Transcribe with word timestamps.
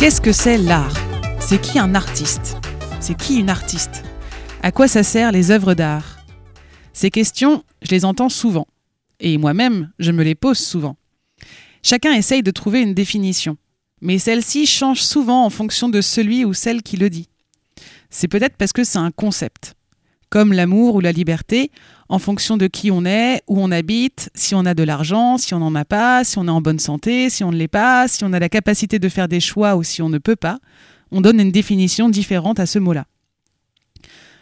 Qu'est-ce 0.00 0.22
que 0.22 0.32
c'est 0.32 0.56
l'art? 0.56 0.94
C'est 1.42 1.60
qui 1.60 1.78
un 1.78 1.94
artiste? 1.94 2.56
C'est 3.00 3.14
qui 3.14 3.38
une 3.38 3.50
artiste? 3.50 4.02
À 4.62 4.72
quoi 4.72 4.88
ça 4.88 5.02
sert 5.02 5.30
les 5.30 5.50
œuvres 5.50 5.74
d'art? 5.74 6.24
Ces 6.94 7.10
questions, 7.10 7.64
je 7.82 7.90
les 7.90 8.06
entends 8.06 8.30
souvent. 8.30 8.66
Et 9.20 9.36
moi-même, 9.36 9.92
je 9.98 10.10
me 10.10 10.22
les 10.22 10.34
pose 10.34 10.56
souvent. 10.56 10.96
Chacun 11.82 12.14
essaye 12.14 12.42
de 12.42 12.50
trouver 12.50 12.80
une 12.80 12.94
définition. 12.94 13.58
Mais 14.00 14.18
celle-ci 14.18 14.64
change 14.64 15.02
souvent 15.02 15.44
en 15.44 15.50
fonction 15.50 15.90
de 15.90 16.00
celui 16.00 16.46
ou 16.46 16.54
celle 16.54 16.82
qui 16.82 16.96
le 16.96 17.10
dit. 17.10 17.28
C'est 18.08 18.28
peut-être 18.28 18.56
parce 18.56 18.72
que 18.72 18.84
c'est 18.84 18.96
un 18.96 19.10
concept. 19.10 19.74
Comme 20.30 20.52
l'amour 20.52 20.94
ou 20.94 21.00
la 21.00 21.12
liberté, 21.12 21.70
en 22.08 22.18
fonction 22.18 22.56
de 22.56 22.68
qui 22.68 22.90
on 22.90 23.04
est, 23.04 23.42
où 23.48 23.60
on 23.60 23.70
habite, 23.70 24.30
si 24.34 24.54
on 24.54 24.64
a 24.64 24.74
de 24.74 24.82
l'argent, 24.84 25.38
si 25.38 25.54
on 25.54 25.58
n'en 25.58 25.74
a 25.74 25.84
pas, 25.84 26.24
si 26.24 26.38
on 26.38 26.46
est 26.46 26.50
en 26.50 26.60
bonne 26.60 26.78
santé, 26.78 27.30
si 27.30 27.44
on 27.44 27.50
ne 27.50 27.56
l'est 27.56 27.68
pas, 27.68 28.06
si 28.08 28.24
on 28.24 28.32
a 28.32 28.38
la 28.38 28.48
capacité 28.48 28.98
de 28.98 29.08
faire 29.08 29.28
des 29.28 29.40
choix 29.40 29.76
ou 29.76 29.82
si 29.82 30.02
on 30.02 30.08
ne 30.08 30.18
peut 30.18 30.36
pas, 30.36 30.58
on 31.10 31.20
donne 31.20 31.40
une 31.40 31.50
définition 31.50 32.08
différente 32.08 32.60
à 32.60 32.66
ce 32.66 32.78
mot-là. 32.78 33.06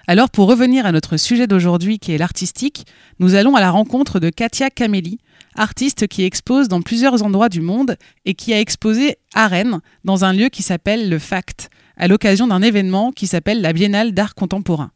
Alors 0.07 0.31
pour 0.31 0.49
revenir 0.49 0.87
à 0.87 0.93
notre 0.93 1.19
sujet 1.19 1.47
d'aujourd'hui 1.47 1.99
qui 1.99 2.13
est 2.13 2.19
l'artistique, 2.19 2.87
nous 3.19 3.35
allons 3.35 3.57
à 3.57 3.61
la 3.61 3.71
rencontre 3.71 4.21
de 4.21 4.31
Katia 4.31 4.71
Camelli, 4.71 5.19
artiste 5.55 6.07
qui 6.07 6.23
expose 6.25 6.69
dans 6.69 6.81
plusieurs 6.81 7.23
endroits 7.23 7.51
du 7.51 7.61
monde 7.61 7.97
et 8.25 8.35
qui 8.35 8.55
a 8.55 8.61
exposé 8.61 9.17
à 9.35 9.49
Rennes 9.49 9.81
dans 10.05 10.25
un 10.25 10.33
lieu 10.33 10.49
qui 10.49 10.63
s'appelle 10.63 11.11
le 11.11 11.19
FACT, 11.19 11.69
à 11.97 12.09
l'occasion 12.09 12.47
d'un 12.47 12.63
événement 12.63 13.13
qui 13.13 13.27
s'appelle 13.27 13.61
la 13.61 13.73
Biennale 13.73 14.13
d'art 14.13 14.35
contemporain. 14.35 14.93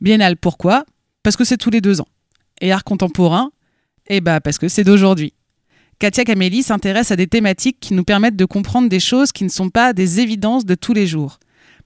Biennale 0.00 0.36
pourquoi? 0.36 0.84
Parce 1.22 1.36
que 1.36 1.44
c'est 1.44 1.56
tous 1.56 1.70
les 1.70 1.80
deux 1.80 2.00
ans. 2.00 2.08
Et 2.60 2.72
art 2.72 2.84
contemporain? 2.84 3.50
Eh 4.08 4.20
bah 4.20 4.40
parce 4.40 4.58
que 4.58 4.68
c'est 4.68 4.84
d'aujourd'hui. 4.84 5.34
Katia 5.98 6.24
Camelli 6.24 6.62
s'intéresse 6.62 7.10
à 7.10 7.16
des 7.16 7.26
thématiques 7.26 7.78
qui 7.80 7.92
nous 7.92 8.04
permettent 8.04 8.36
de 8.36 8.46
comprendre 8.46 8.88
des 8.88 9.00
choses 9.00 9.32
qui 9.32 9.44
ne 9.44 9.50
sont 9.50 9.68
pas 9.68 9.92
des 9.92 10.20
évidences 10.20 10.64
de 10.64 10.74
tous 10.74 10.94
les 10.94 11.06
jours. 11.06 11.38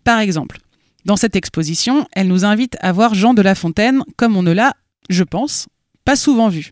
Par 0.05 0.21
exemple, 0.21 0.59
dans 1.05 1.17
cette 1.17 1.37
exposition, 1.37 2.07
elle 2.13 2.29
nous 2.29 2.45
invite 2.45 2.77
à 2.81 2.93
voir 2.93 3.15
Jean 3.15 3.35
de 3.35 3.43
La 3.43 3.55
Fontaine 3.55 4.03
comme 4.17 4.37
on 4.37 4.43
ne 4.43 4.53
l'a, 4.53 4.75
je 5.11 5.25
pense, 5.25 5.67
pas 6.05 6.17
souvent 6.17 6.49
vu. 6.49 6.71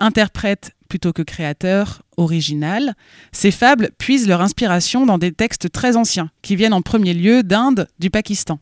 Interprète 0.00 0.72
plutôt 0.88 1.12
que 1.12 1.22
créateur, 1.22 2.02
original, 2.16 2.94
ces 3.32 3.50
fables 3.50 3.90
puisent 3.98 4.28
leur 4.28 4.40
inspiration 4.40 5.06
dans 5.06 5.18
des 5.18 5.32
textes 5.32 5.70
très 5.72 5.96
anciens, 5.96 6.30
qui 6.42 6.56
viennent 6.56 6.74
en 6.74 6.82
premier 6.82 7.14
lieu 7.14 7.42
d'Inde, 7.42 7.88
du 7.98 8.10
Pakistan. 8.10 8.58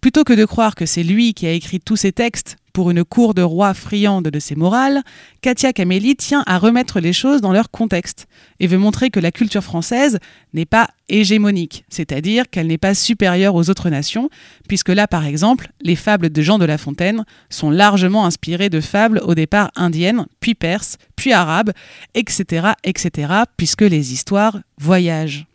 Plutôt 0.00 0.24
que 0.24 0.32
de 0.32 0.44
croire 0.44 0.74
que 0.74 0.86
c'est 0.86 1.02
lui 1.02 1.34
qui 1.34 1.46
a 1.46 1.52
écrit 1.52 1.80
tous 1.80 1.96
ces 1.96 2.12
textes 2.12 2.56
pour 2.78 2.92
une 2.92 3.02
cour 3.02 3.34
de 3.34 3.42
rois 3.42 3.74
friande 3.74 4.28
de 4.28 4.38
ses 4.38 4.54
morales, 4.54 5.02
Katia 5.40 5.72
Camelli 5.72 6.14
tient 6.14 6.44
à 6.46 6.58
remettre 6.58 7.00
les 7.00 7.12
choses 7.12 7.40
dans 7.40 7.52
leur 7.52 7.72
contexte 7.72 8.28
et 8.60 8.68
veut 8.68 8.78
montrer 8.78 9.10
que 9.10 9.18
la 9.18 9.32
culture 9.32 9.64
française 9.64 10.20
n'est 10.54 10.64
pas 10.64 10.88
hégémonique, 11.08 11.84
c'est-à-dire 11.88 12.48
qu'elle 12.48 12.68
n'est 12.68 12.78
pas 12.78 12.94
supérieure 12.94 13.56
aux 13.56 13.68
autres 13.68 13.90
nations, 13.90 14.30
puisque 14.68 14.90
là, 14.90 15.08
par 15.08 15.26
exemple, 15.26 15.72
les 15.80 15.96
fables 15.96 16.30
de 16.30 16.40
Jean 16.40 16.58
de 16.58 16.66
La 16.66 16.78
Fontaine 16.78 17.24
sont 17.50 17.70
largement 17.70 18.26
inspirées 18.26 18.70
de 18.70 18.80
fables 18.80 19.20
au 19.24 19.34
départ 19.34 19.72
indiennes, 19.74 20.26
puis 20.38 20.54
perses, 20.54 20.98
puis 21.16 21.32
arabes, 21.32 21.72
etc., 22.14 22.74
etc., 22.84 23.32
puisque 23.56 23.82
les 23.82 24.12
histoires 24.12 24.56
voyagent. 24.78 25.46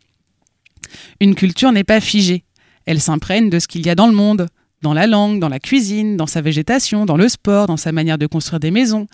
Une 1.21 1.35
culture 1.35 1.71
n'est 1.71 1.85
pas 1.85 2.01
figée, 2.01 2.43
elle 2.85 3.01
s'imprègne 3.01 3.49
de 3.49 3.59
ce 3.59 3.67
qu'il 3.67 3.85
y 3.85 3.89
a 3.89 3.95
dans 3.95 4.07
le 4.07 4.13
monde, 4.13 4.47
dans 4.81 4.93
la 4.93 5.07
langue, 5.07 5.39
dans 5.39 5.49
la 5.49 5.59
cuisine, 5.59 6.17
dans 6.17 6.27
sa 6.27 6.41
végétation, 6.41 7.05
dans 7.05 7.17
le 7.17 7.29
sport, 7.29 7.67
dans 7.67 7.77
sa 7.77 7.91
manière 7.91 8.17
de 8.17 8.27
construire 8.27 8.59
des 8.59 8.71
maisons, 8.71 9.07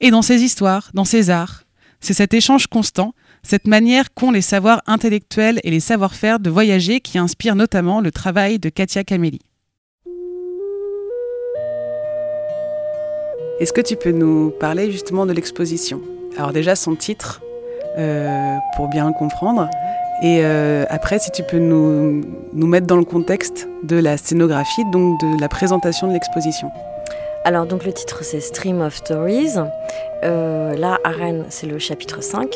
et 0.00 0.10
dans 0.10 0.22
ses 0.22 0.42
histoires, 0.42 0.90
dans 0.94 1.04
ses 1.04 1.30
arts. 1.30 1.64
C'est 2.00 2.14
cet 2.14 2.32
échange 2.32 2.68
constant, 2.68 3.14
cette 3.42 3.66
manière 3.66 4.14
qu'ont 4.14 4.30
les 4.30 4.40
savoirs 4.40 4.82
intellectuels 4.86 5.60
et 5.64 5.70
les 5.70 5.80
savoir-faire 5.80 6.38
de 6.38 6.50
voyager 6.50 7.00
qui 7.00 7.18
inspire 7.18 7.56
notamment 7.56 8.00
le 8.00 8.12
travail 8.12 8.58
de 8.60 8.68
Katia 8.68 9.02
Camelli. 9.02 9.40
Est-ce 13.58 13.72
que 13.72 13.80
tu 13.80 13.96
peux 13.96 14.12
nous 14.12 14.50
parler 14.60 14.92
justement 14.92 15.26
de 15.26 15.32
l'exposition? 15.32 16.00
Alors 16.36 16.52
déjà 16.52 16.76
son 16.76 16.94
titre, 16.94 17.42
euh, 17.98 18.56
pour 18.76 18.86
bien 18.86 19.12
comprendre, 19.12 19.68
et 20.20 20.40
euh, 20.42 20.84
après, 20.88 21.18
si 21.20 21.30
tu 21.30 21.44
peux 21.44 21.58
nous, 21.58 22.22
nous, 22.52 22.66
mettre 22.66 22.86
dans 22.86 22.96
le 22.96 23.04
contexte 23.04 23.68
de 23.84 23.96
la 23.96 24.16
scénographie, 24.16 24.84
donc 24.90 25.20
de 25.20 25.40
la 25.40 25.48
présentation 25.48 26.08
de 26.08 26.12
l'exposition. 26.12 26.70
Alors, 27.44 27.66
donc 27.66 27.84
le 27.84 27.92
titre 27.92 28.24
c'est 28.24 28.40
Stream 28.40 28.80
of 28.80 28.96
Stories. 28.96 29.54
Euh, 30.24 30.74
là, 30.74 30.98
à 31.04 31.10
Rennes, 31.10 31.44
c'est 31.50 31.68
le 31.68 31.78
chapitre 31.78 32.20
5. 32.20 32.52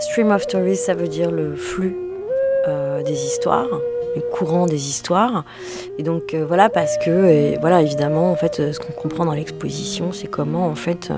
Stream 0.00 0.30
of 0.30 0.42
Stories, 0.42 0.76
ça 0.76 0.92
veut 0.92 1.08
dire 1.08 1.30
le 1.30 1.56
flux 1.56 1.96
euh, 2.68 3.02
des 3.02 3.24
histoires, 3.24 3.68
le 4.14 4.20
courant 4.30 4.66
des 4.66 4.88
histoires. 4.88 5.44
Et 5.98 6.02
donc 6.02 6.34
voilà, 6.34 6.68
parce 6.68 6.98
que, 6.98 7.58
voilà, 7.58 7.80
évidemment, 7.80 8.30
en 8.30 8.36
fait, 8.36 8.72
ce 8.72 8.78
qu'on 8.78 8.92
comprend 8.92 9.24
dans 9.24 9.32
l'exposition, 9.32 10.12
c'est 10.12 10.28
comment, 10.28 10.66
en 10.66 10.74
fait, 10.74 11.10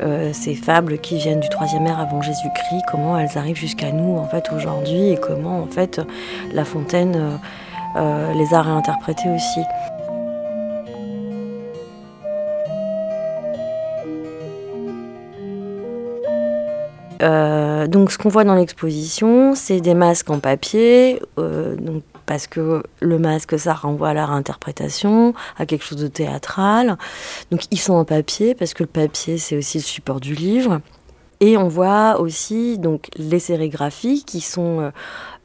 euh, 0.00 0.30
ces 0.32 0.54
fables 0.54 0.98
qui 0.98 1.16
viennent 1.16 1.40
du 1.40 1.48
troisième 1.48 1.86
ère 1.86 1.98
avant 1.98 2.22
Jésus-Christ, 2.22 2.82
comment 2.90 3.18
elles 3.18 3.36
arrivent 3.36 3.56
jusqu'à 3.56 3.90
nous 3.90 4.16
en 4.16 4.26
fait 4.26 4.52
aujourd'hui 4.52 5.10
et 5.10 5.16
comment 5.16 5.60
en 5.60 5.66
fait 5.66 6.00
La 6.52 6.64
Fontaine 6.64 7.16
euh, 7.16 7.36
euh, 7.96 8.32
les 8.34 8.54
a 8.54 8.62
réinterprétées 8.62 9.28
aussi. 9.34 9.60
donc 17.88 18.12
ce 18.12 18.18
qu'on 18.18 18.28
voit 18.28 18.44
dans 18.44 18.54
l'exposition, 18.54 19.54
c'est 19.54 19.80
des 19.80 19.94
masques 19.94 20.28
en 20.30 20.40
papier, 20.40 21.20
donc 21.36 22.02
parce 22.28 22.46
que 22.46 22.82
le 23.00 23.18
masque, 23.18 23.58
ça 23.58 23.72
renvoie 23.72 24.10
à 24.10 24.14
la 24.14 24.26
réinterprétation, 24.26 25.32
à 25.56 25.64
quelque 25.64 25.82
chose 25.82 25.98
de 25.98 26.08
théâtral. 26.08 26.98
Donc 27.50 27.62
ils 27.70 27.80
sont 27.80 27.94
en 27.94 28.04
papier, 28.04 28.54
parce 28.54 28.74
que 28.74 28.82
le 28.82 28.88
papier, 28.88 29.38
c'est 29.38 29.56
aussi 29.56 29.78
le 29.78 29.82
support 29.82 30.20
du 30.20 30.34
livre. 30.34 30.80
Et 31.40 31.56
on 31.56 31.68
voit 31.68 32.20
aussi 32.20 32.78
donc 32.78 33.08
les 33.16 33.38
sérigraphies 33.38 34.24
qui 34.24 34.40
sont 34.40 34.80
euh, 34.80 34.90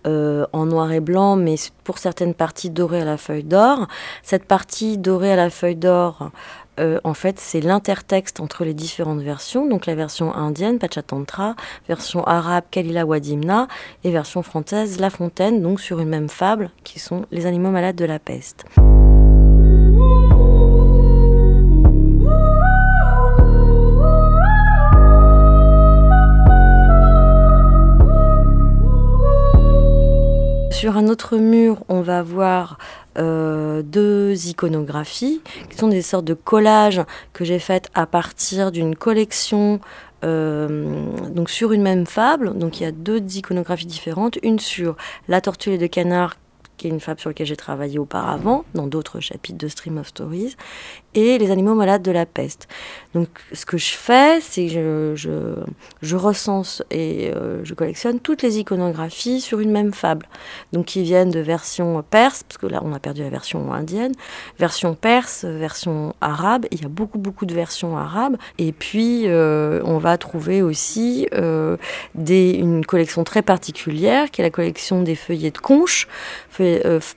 euh, 0.08 0.46
en 0.52 0.66
noir 0.66 0.92
et 0.92 1.00
blanc, 1.00 1.38
mais 1.38 1.56
pour 1.86 2.00
certaines 2.00 2.34
parties 2.34 2.70
dorées 2.70 3.02
à 3.02 3.06
la 3.06 3.18
feuille 3.18 3.46
d'or. 3.46 3.88
Cette 4.22 4.44
partie 4.44 4.98
dorée 4.98 5.32
à 5.32 5.38
la 5.38 5.50
feuille 5.50 5.78
d'or, 5.78 6.32
euh, 6.80 7.00
en 7.04 7.14
fait, 7.14 7.40
c'est 7.40 7.62
l'intertexte 7.62 8.40
entre 8.40 8.66
les 8.66 8.74
différentes 8.74 9.22
versions, 9.22 9.68
donc 9.68 9.86
la 9.86 9.96
version 9.96 10.34
indienne, 10.34 10.80
Pachatantra, 10.80 11.56
version 11.88 12.24
arabe, 12.26 12.64
Kalila 12.72 13.06
Wadimna, 13.06 13.68
et 14.04 14.12
version 14.12 14.44
française, 14.44 15.00
La 15.00 15.10
Fontaine, 15.10 15.62
donc 15.62 15.80
sur 15.80 16.00
une 16.00 16.10
même 16.10 16.30
fable, 16.30 16.72
qui 16.84 17.00
sont 17.00 17.26
les 17.32 17.46
animaux 17.46 17.72
malades 17.72 17.96
de 17.96 18.06
la 18.06 18.20
peste. 18.20 18.66
Sur 30.84 30.98
un 30.98 31.08
autre 31.08 31.38
mur, 31.38 31.82
on 31.88 32.02
va 32.02 32.22
voir 32.22 32.78
euh, 33.18 33.82
deux 33.84 34.50
iconographies, 34.50 35.40
qui 35.70 35.78
sont 35.78 35.88
des 35.88 36.02
sortes 36.02 36.26
de 36.26 36.34
collages 36.34 37.02
que 37.32 37.46
j'ai 37.46 37.60
faites 37.60 37.90
à 37.94 38.06
partir 38.06 38.70
d'une 38.70 38.94
collection 38.94 39.80
euh, 40.26 41.06
donc 41.30 41.50
sur 41.50 41.72
une 41.72 41.84
même 41.84 42.06
fable. 42.06 42.58
Donc 42.58 42.82
il 42.82 42.84
y 42.84 42.86
a 42.86 42.92
deux 42.92 43.22
iconographies 43.38 43.86
différentes, 43.86 44.38
une 44.44 44.60
sur 44.60 44.98
la 45.30 45.40
tortue 45.40 45.70
et 45.70 45.78
de 45.78 45.88
canard 45.88 46.36
qui 46.84 46.88
est 46.88 46.92
une 46.92 47.00
fable 47.00 47.22
sur 47.22 47.30
laquelle 47.30 47.48
j'ai 47.48 47.56
travaillé 47.56 47.98
auparavant, 47.98 48.66
dans 48.74 48.88
d'autres 48.88 49.22
chapitres 49.22 49.58
de 49.58 49.70
Stream 49.70 49.98
of 49.98 50.10
Stories, 50.10 50.58
et 51.16 51.38
Les 51.38 51.52
animaux 51.52 51.76
malades 51.76 52.02
de 52.02 52.12
la 52.12 52.26
peste. 52.26 52.68
Donc 53.14 53.28
ce 53.54 53.68
que 53.68 53.78
je 53.78 53.94
fais, 53.94 54.42
c'est 54.42 54.68
que 54.68 55.14
je, 55.16 56.16
recense 56.16 56.84
et 56.90 57.32
euh, 57.36 57.64
je 57.64 57.76
collectionne 57.76 58.20
toutes 58.20 58.42
les 58.42 58.58
iconographies 58.58 59.40
sur 59.40 59.60
une 59.60 59.72
même 59.72 59.94
fable. 59.94 60.28
Donc 60.74 60.88
qui 60.88 61.04
viennent 61.04 61.30
de 61.30 61.40
version 61.40 62.04
perse, 62.10 62.44
parce 62.44 62.58
que 62.58 62.66
là 62.66 62.82
on 62.84 62.94
a 62.94 63.00
perdu 63.00 63.22
la 63.22 63.30
version 63.30 63.72
indienne, 63.72 64.14
version 64.58 64.96
perse, 64.96 65.46
version 65.46 66.16
arabe, 66.20 66.66
il 66.72 66.82
y 66.82 66.86
a 66.86 66.90
beaucoup 66.90 67.20
beaucoup 67.20 67.46
de 67.46 67.54
versions 67.54 67.96
arabes, 67.96 68.38
et 68.58 68.72
puis 68.72 69.28
euh, 69.28 69.82
on 69.86 70.00
va 70.00 70.18
trouver 70.18 70.64
aussi 70.64 71.28
euh, 71.34 71.78
des, 72.16 72.54
une 72.54 72.86
collection 72.86 73.24
très 73.24 73.44
particulière, 73.44 74.32
qui 74.32 74.42
est 74.42 74.44
la 74.44 74.50
collection 74.50 75.04
des 75.04 75.16
feuillets 75.16 75.52
de 75.52 75.60
conche, 76.82 77.16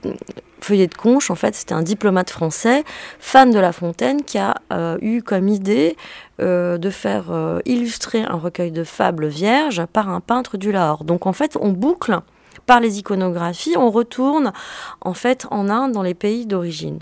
Feuillet 0.61 0.87
de 0.87 0.95
Conche, 0.95 1.31
en 1.31 1.35
fait, 1.35 1.55
c'était 1.55 1.75
un 1.75 1.83
diplomate 1.83 2.31
français, 2.31 2.85
fan 3.21 3.51
de 3.51 3.59
La 3.59 3.73
Fontaine, 3.73 4.25
qui 4.25 4.39
a 4.39 4.55
euh, 4.73 4.99
eu 5.01 5.23
comme 5.23 5.49
idée 5.49 5.97
euh, 6.41 6.79
de 6.79 6.91
faire 6.91 7.27
euh, 7.31 7.61
illustrer 7.67 8.23
un 8.23 8.37
recueil 8.37 8.73
de 8.73 8.83
fables 8.83 9.27
vierges 9.27 9.85
par 9.87 10.09
un 10.09 10.21
peintre 10.21 10.57
du 10.57 10.73
Lahore. 10.73 11.05
Donc, 11.05 11.27
en 11.27 11.33
fait, 11.33 11.57
on 11.61 11.71
boucle 11.71 12.19
par 12.65 12.81
les 12.81 12.99
iconographies, 12.99 13.77
on 13.77 13.91
retourne 13.91 14.53
en 15.01 15.15
fait 15.15 15.47
en 15.51 15.69
Inde, 15.69 15.93
dans 15.93 16.03
les 16.03 16.15
pays 16.15 16.47
d'origine. 16.47 16.99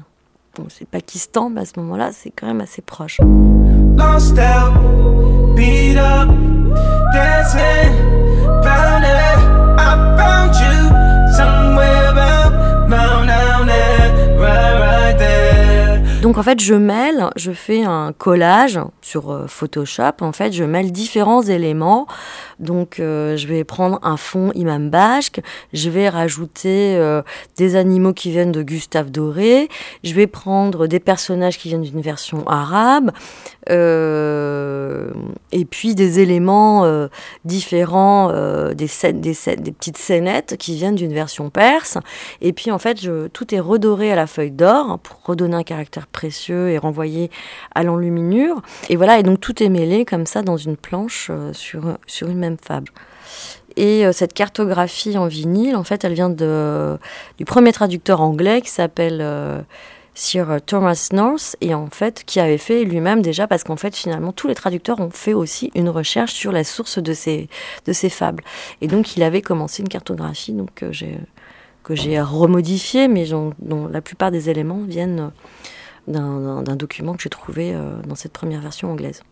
Bon, 0.56 0.66
c'est 0.68 0.86
Pakistan, 0.86 1.48
mais 1.48 1.62
à 1.62 1.64
ce 1.64 1.72
moment-là, 1.80 2.10
c'est 2.12 2.30
quand 2.30 2.46
même 2.46 2.60
assez 2.60 2.82
proche. 2.82 3.18
Donc 16.34 16.40
en 16.40 16.50
fait, 16.50 16.60
je 16.60 16.74
mêle, 16.74 17.30
je 17.36 17.52
fais 17.52 17.84
un 17.84 18.12
collage 18.12 18.80
sur 19.02 19.30
euh, 19.30 19.46
Photoshop. 19.46 20.14
En 20.20 20.32
fait, 20.32 20.52
je 20.52 20.64
mêle 20.64 20.90
différents 20.90 21.42
éléments. 21.42 22.08
Donc 22.64 22.98
euh, 22.98 23.36
je 23.36 23.46
vais 23.46 23.62
prendre 23.62 24.00
un 24.02 24.16
fond 24.16 24.50
Imam 24.54 24.90
Bashk, 24.90 25.40
je 25.72 25.90
vais 25.90 26.08
rajouter 26.08 26.96
euh, 26.96 27.22
des 27.56 27.76
animaux 27.76 28.12
qui 28.12 28.30
viennent 28.30 28.52
de 28.52 28.62
Gustave 28.62 29.10
Doré, 29.10 29.68
je 30.02 30.14
vais 30.14 30.26
prendre 30.26 30.86
des 30.86 31.00
personnages 31.00 31.58
qui 31.58 31.68
viennent 31.68 31.82
d'une 31.82 32.00
version 32.00 32.46
arabe, 32.48 33.12
et 33.70 35.64
puis 35.64 35.94
des 35.94 36.20
éléments 36.20 37.08
différents, 37.44 38.28
des, 38.72 38.86
petites 38.86 39.96
scénettes 39.96 40.56
qui 40.58 40.74
viennent 40.76 40.96
d'une 40.96 41.14
version 41.14 41.48
perse. 41.48 41.98
Et 42.42 42.52
puis 42.52 42.70
en 42.70 42.78
fait, 42.78 42.98
tout 43.32 43.54
est 43.54 43.60
redoré 43.60 44.12
à 44.12 44.16
la 44.16 44.26
feuille 44.26 44.50
d'or 44.50 44.98
pour 44.98 45.20
redonner 45.24 45.56
un 45.56 45.62
caractère 45.62 46.06
précieux 46.06 46.70
et 46.70 46.78
renvoyé 46.78 47.30
à 47.74 47.82
l'enluminure. 47.82 48.60
Et 48.88 48.96
voilà, 48.96 49.18
et 49.18 49.22
donc 49.22 49.40
tout 49.40 49.62
est 49.62 49.68
mêlé 49.68 50.04
comme 50.04 50.26
ça 50.26 50.42
dans 50.42 50.56
une 50.56 50.76
planche 50.76 51.28
euh, 51.30 51.52
sur, 51.52 51.98
sur 52.06 52.28
une 52.28 52.38
même 52.38 52.53
fable. 52.62 52.88
Et 53.76 54.06
euh, 54.06 54.12
cette 54.12 54.32
cartographie 54.32 55.18
en 55.18 55.26
vinyle, 55.26 55.76
en 55.76 55.84
fait, 55.84 56.04
elle 56.04 56.14
vient 56.14 56.30
du 56.30 57.44
premier 57.44 57.72
traducteur 57.72 58.20
anglais 58.20 58.60
qui 58.60 58.70
s'appelle 58.70 59.18
euh, 59.20 59.60
Sir 60.14 60.60
Thomas 60.64 61.08
North, 61.12 61.56
et 61.60 61.74
en 61.74 61.88
fait, 61.88 62.22
qui 62.24 62.38
avait 62.38 62.58
fait 62.58 62.84
lui-même 62.84 63.20
déjà, 63.20 63.48
parce 63.48 63.64
qu'en 63.64 63.76
fait, 63.76 63.96
finalement, 63.96 64.32
tous 64.32 64.46
les 64.46 64.54
traducteurs 64.54 65.00
ont 65.00 65.10
fait 65.10 65.34
aussi 65.34 65.72
une 65.74 65.88
recherche 65.88 66.32
sur 66.32 66.52
la 66.52 66.62
source 66.62 66.98
de 66.98 67.12
ces, 67.12 67.48
de 67.86 67.92
ces 67.92 68.10
fables. 68.10 68.44
Et 68.80 68.86
donc, 68.86 69.16
il 69.16 69.22
avait 69.22 69.42
commencé 69.42 69.82
une 69.82 69.88
cartographie, 69.88 70.52
donc 70.52 70.84
j'ai 70.90 71.18
que 71.84 71.94
j'ai 71.94 72.20
remodifié, 72.20 73.06
mais 73.06 73.26
dont 73.26 73.86
la 73.86 74.00
plupart 74.00 74.32
des 74.32 74.50
éléments 74.50 74.80
viennent 74.80 75.30
d'un 76.08 76.76
document 76.76 77.14
que 77.14 77.22
j'ai 77.22 77.30
trouvé 77.30 77.74
euh, 77.74 78.00
dans 78.02 78.16
cette 78.16 78.32
première 78.32 78.60
version 78.60 78.90
anglaise. 78.90 79.22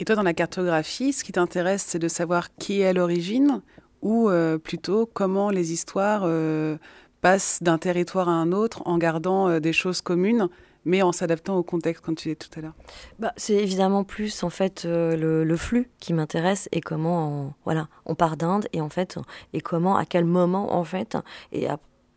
Et 0.00 0.04
toi, 0.06 0.16
dans 0.16 0.22
la 0.22 0.32
cartographie, 0.32 1.12
ce 1.12 1.22
qui 1.22 1.32
t'intéresse, 1.32 1.84
c'est 1.86 1.98
de 1.98 2.08
savoir 2.08 2.54
qui 2.56 2.80
est 2.80 2.86
à 2.86 2.94
l'origine 2.94 3.60
ou 4.00 4.30
euh, 4.30 4.56
plutôt 4.56 5.04
comment 5.04 5.50
les 5.50 5.74
histoires 5.74 6.22
euh, 6.24 6.78
passent 7.20 7.58
d'un 7.60 7.76
territoire 7.76 8.30
à 8.30 8.32
un 8.32 8.50
autre 8.50 8.80
en 8.86 8.96
gardant 8.96 9.60
des 9.60 9.74
choses 9.74 10.00
communes 10.00 10.48
mais 10.86 11.02
en 11.02 11.12
s'adaptant 11.12 11.58
au 11.58 11.62
contexte, 11.62 12.02
comme 12.02 12.14
tu 12.14 12.28
disais 12.28 12.36
tout 12.36 12.48
à 12.58 12.62
l'heure 12.62 12.72
bah, 13.18 13.34
C'est 13.36 13.52
évidemment 13.52 14.02
plus 14.02 14.42
en 14.42 14.48
fait 14.48 14.86
le, 14.86 15.56
flux 15.58 15.90
qui 16.00 16.14
m'intéresse 16.14 16.70
et 16.72 16.80
comment 16.80 17.28
on, 17.28 17.54
voilà, 17.66 17.88
on 18.06 18.14
part 18.14 18.38
d'Inde 18.38 18.66
et 18.72 18.80
en 18.80 18.88
fait 18.88 19.18
et 19.52 19.60
comment, 19.60 19.96
à 19.96 20.06
quel 20.06 20.24
moment 20.24 20.74
en 20.74 20.84
fait 20.84 21.18
et 21.52 21.68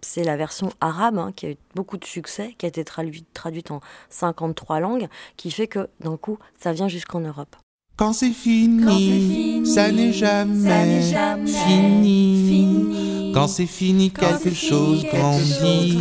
c'est 0.04 0.24
la 0.24 0.38
version 0.38 0.70
arabe 0.82 1.18
hein, 1.18 1.32
qui 1.36 1.46
a 1.48 1.50
eu 1.52 1.58
beaucoup 1.76 1.98
de 1.98 2.06
succès, 2.06 2.56
qui 2.58 2.66
a 2.66 2.70
été 2.70 2.84
traduite, 2.84 3.28
traduite 3.34 3.72
en 3.72 3.82
53 4.10 4.80
langues, 4.80 5.08
qui 5.38 5.52
fait 5.52 5.68
que 5.68 5.90
d'un 6.00 6.18
coup, 6.18 6.38
ça 6.60 6.74
vient 6.74 6.88
jusqu'en 6.88 7.20
Europe. 7.20 7.56
Quand 7.96 8.12
c'est 8.12 8.32
fini, 8.32 9.64
ça 9.68 9.92
n'est 9.92 10.14
jamais, 10.14 11.02
fini. 11.46 13.32
Quand 13.36 13.48
c'est 13.48 13.68
fini, 13.68 14.10
quelque 14.10 14.52
chose 14.52 15.06
grandit. 15.14 16.00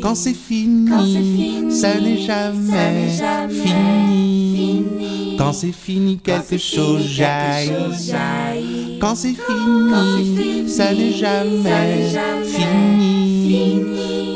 Quand 0.00 0.14
c'est 0.14 0.32
fini, 0.32 0.88
ça 1.72 2.00
n'est 2.00 2.18
jamais, 2.18 3.08
fini. 3.50 4.84
Quand 5.36 5.52
c'est 5.52 5.72
fini, 5.72 6.18
quelque 6.18 6.56
chose 6.56 7.02
jaillit. 7.02 7.72
Quand 9.00 9.16
c'est 9.16 9.34
fini, 9.34 10.68
ça 10.68 10.94
n'est 10.94 11.12
jamais 11.12 12.10
fini. 12.44 13.84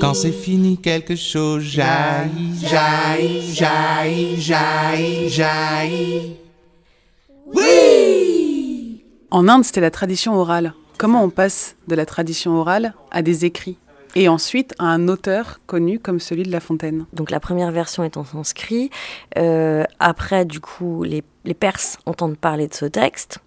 Quand 0.00 0.14
c'est 0.14 0.32
fini, 0.32 0.76
quelque 0.78 1.14
chose 1.14 1.62
jaillit, 1.62 2.58
jaillit, 2.60 3.54
jaillit, 3.54 4.40
jaillit, 4.40 5.28
jaillit. 5.28 6.45
Oui 7.46 9.04
En 9.30 9.48
Inde, 9.48 9.64
c'était 9.64 9.80
la 9.80 9.90
tradition 9.90 10.34
orale. 10.34 10.74
Comment 10.98 11.22
on 11.22 11.30
passe 11.30 11.76
de 11.86 11.94
la 11.94 12.04
tradition 12.04 12.56
orale 12.56 12.94
à 13.10 13.22
des 13.22 13.44
écrits 13.44 13.78
et 14.16 14.28
ensuite 14.28 14.74
à 14.78 14.86
un 14.86 15.08
auteur 15.08 15.60
connu 15.66 15.98
comme 15.98 16.20
celui 16.20 16.42
de 16.42 16.50
La 16.50 16.60
Fontaine. 16.60 17.04
Donc 17.12 17.30
la 17.30 17.38
première 17.38 17.70
version 17.70 18.02
est 18.02 18.16
en 18.16 18.24
sanskrit. 18.24 18.90
Euh, 19.36 19.84
après, 20.00 20.44
du 20.46 20.58
coup, 20.58 21.04
les, 21.04 21.22
les 21.44 21.54
Perses 21.54 21.98
entendent 22.06 22.38
parler 22.38 22.66
de 22.66 22.74
ce 22.74 22.86
texte 22.86 23.40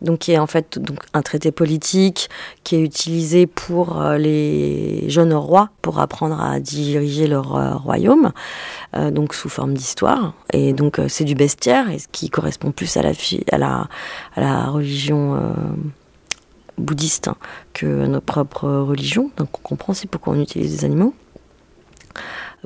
donc 0.00 0.20
qui 0.20 0.32
est 0.32 0.38
en 0.38 0.46
fait 0.46 0.78
un 1.14 1.22
traité 1.22 1.52
politique 1.52 2.28
qui 2.64 2.76
est 2.76 2.80
utilisé 2.80 3.46
pour 3.46 4.00
euh, 4.00 4.18
les 4.18 5.08
jeunes 5.08 5.34
rois 5.34 5.70
pour 5.82 6.00
apprendre 6.00 6.40
à 6.40 6.60
diriger 6.60 7.26
leur 7.26 7.56
euh, 7.56 7.74
royaume, 7.74 8.32
euh, 8.94 9.10
donc 9.10 9.34
sous 9.34 9.48
forme 9.48 9.74
d'histoire. 9.74 10.34
Et 10.52 10.72
donc 10.72 11.00
c'est 11.08 11.24
du 11.24 11.34
bestiaire, 11.34 11.90
et 11.90 11.98
ce 11.98 12.08
qui 12.08 12.30
correspond 12.30 12.72
plus 12.72 12.96
à 12.96 13.02
la, 13.02 13.88
religion 14.68 15.40
bouddhiste 16.78 17.28
hein, 17.28 17.36
que 17.72 17.86
nos 18.06 18.20
propres 18.20 18.68
religions. 18.68 19.30
Donc 19.36 19.48
on 19.58 19.62
comprend 19.62 19.92
aussi 19.92 20.06
pourquoi 20.06 20.34
on 20.34 20.40
utilise 20.40 20.78
des 20.78 20.84
animaux 20.84 21.14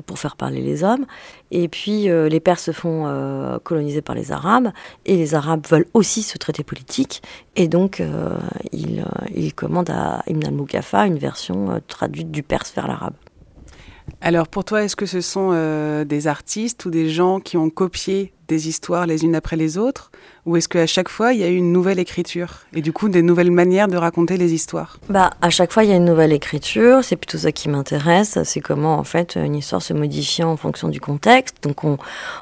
pour 0.05 0.19
faire 0.19 0.35
parler 0.35 0.61
les 0.61 0.83
hommes. 0.83 1.05
Et 1.51 1.67
puis 1.67 2.09
euh, 2.09 2.29
les 2.29 2.39
Perses 2.39 2.63
se 2.63 2.71
font 2.71 3.05
euh, 3.07 3.59
coloniser 3.59 4.01
par 4.01 4.15
les 4.15 4.31
Arabes, 4.31 4.71
et 5.05 5.15
les 5.15 5.35
Arabes 5.35 5.65
veulent 5.69 5.87
aussi 5.93 6.23
ce 6.23 6.37
traité 6.37 6.63
politique, 6.63 7.21
et 7.55 7.67
donc 7.67 7.99
euh, 7.99 8.37
ils, 8.71 9.53
commandent 9.53 9.89
à 9.89 10.23
Ibn 10.27 10.47
al-Mukafa 10.47 11.05
une 11.05 11.17
version 11.17 11.81
traduite 11.87 12.31
du 12.31 12.43
perse 12.43 12.73
vers 12.73 12.87
l'arabe. 12.87 13.13
Alors 14.21 14.47
pour 14.47 14.63
toi, 14.63 14.83
est-ce 14.83 14.95
que 14.95 15.05
ce 15.05 15.21
sont 15.21 15.51
des 16.03 16.27
artistes 16.27 16.85
ou 16.85 16.89
des 16.89 17.09
gens 17.09 17.39
qui 17.39 17.57
ont 17.57 17.69
copié 17.69 18.33
des 18.51 18.67
histoires 18.67 19.07
les 19.07 19.23
unes 19.23 19.35
après 19.35 19.55
les 19.55 19.77
autres 19.77 20.11
Ou 20.45 20.57
est-ce 20.57 20.67
qu'à 20.67 20.85
chaque 20.85 21.07
fois, 21.07 21.31
il 21.33 21.39
y 21.39 21.43
a 21.43 21.47
eu 21.47 21.55
une 21.55 21.71
nouvelle 21.71 21.99
écriture 21.99 22.65
Et 22.73 22.81
du 22.81 22.91
coup, 22.91 23.07
des 23.07 23.21
nouvelles 23.21 23.49
manières 23.51 23.87
de 23.87 23.95
raconter 23.95 24.35
les 24.35 24.53
histoires? 24.53 24.97
Bah, 25.07 25.29
à 25.41 25.49
chaque 25.49 25.71
fois, 25.71 25.85
il 25.85 25.89
y 25.89 25.93
a 25.93 25.95
une 25.95 26.05
nouvelle 26.05 26.33
écriture. 26.33 27.01
C'est 27.01 27.15
plutôt 27.15 27.37
ça 27.37 27.53
qui 27.53 27.69
m'intéresse. 27.69 28.37
C'est 28.43 28.59
comment, 28.59 28.95
en 28.95 29.05
fait, 29.05 29.37
une 29.37 29.55
histoire 29.55 29.81
se 29.81 29.93
modifie 29.93 30.43
en 30.43 30.57
fonction 30.57 30.89
du 30.89 30.99
contexte. 30.99 31.55
Donc, 31.63 31.85
on, 31.85 31.97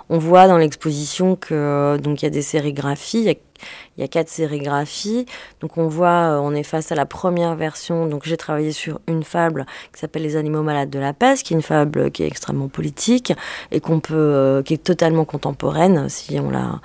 on 0.10 0.18
voit 0.18 0.48
dans 0.48 0.58
l'exposition 0.58 1.36
que, 1.36 1.98
donc, 1.98 2.22
il 2.22 2.26
y 2.26 2.28
a 2.28 2.32
des 2.32 2.42
sérigraphies. 2.42 3.38
Il 4.00 4.04
y 4.04 4.06
a 4.06 4.08
quatre 4.08 4.30
sérigraphies. 4.30 5.26
Donc 5.60 5.78
on 5.78 5.90
voit, 5.90 6.08
euh, 6.08 6.40
on 6.42 6.56
est 6.56 6.64
face 6.64 6.90
à 6.94 6.96
la 6.96 7.06
première 7.06 7.56
version. 7.56 8.08
Donc 8.08 8.22
j'ai 8.24 8.38
travaillé 8.38 8.72
sur 8.72 9.02
une 9.08 9.24
fable 9.24 9.66
qui 9.94 10.00
s'appelle 10.00 10.22
Les 10.22 10.38
animaux 10.38 10.64
malades 10.64 10.90
de 10.90 11.00
la 11.00 11.12
peste, 11.12 11.46
qui 11.46 11.54
est 11.54 11.58
une 11.58 11.62
fable 11.62 12.10
qui 12.10 12.24
est 12.24 12.28
extrêmement 12.28 12.70
politique 12.70 13.34
et 13.72 13.82
qu'on 13.82 14.00
peut, 14.00 14.16
euh, 14.16 14.64
qui 14.64 14.74
est 14.74 14.84
totalement 14.84 15.26
contemporaine 15.26 16.08
si 16.08 16.40
on 16.40 16.50
la 16.50 16.80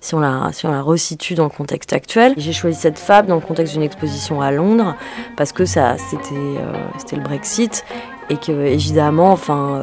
si 0.00 0.14
on 0.14 0.20
la, 0.20 0.50
si 0.52 0.66
on 0.66 0.72
la 0.72 0.82
resitue 0.82 1.34
dans 1.34 1.44
le 1.44 1.50
contexte 1.50 1.92
actuel. 1.92 2.34
J'ai 2.36 2.52
choisi 2.52 2.78
cette 2.78 2.98
fable 2.98 3.28
dans 3.28 3.36
le 3.36 3.40
contexte 3.40 3.72
d'une 3.72 3.82
exposition 3.82 4.40
à 4.40 4.50
Londres 4.50 4.96
parce 5.36 5.52
que 5.52 5.64
ça, 5.64 5.96
c'était, 5.98 6.34
euh, 6.34 6.72
c'était 6.98 7.16
le 7.16 7.22
Brexit 7.22 7.84
et 8.28 8.36
que 8.36 8.52
évidemment, 8.52 9.30
enfin, 9.30 9.82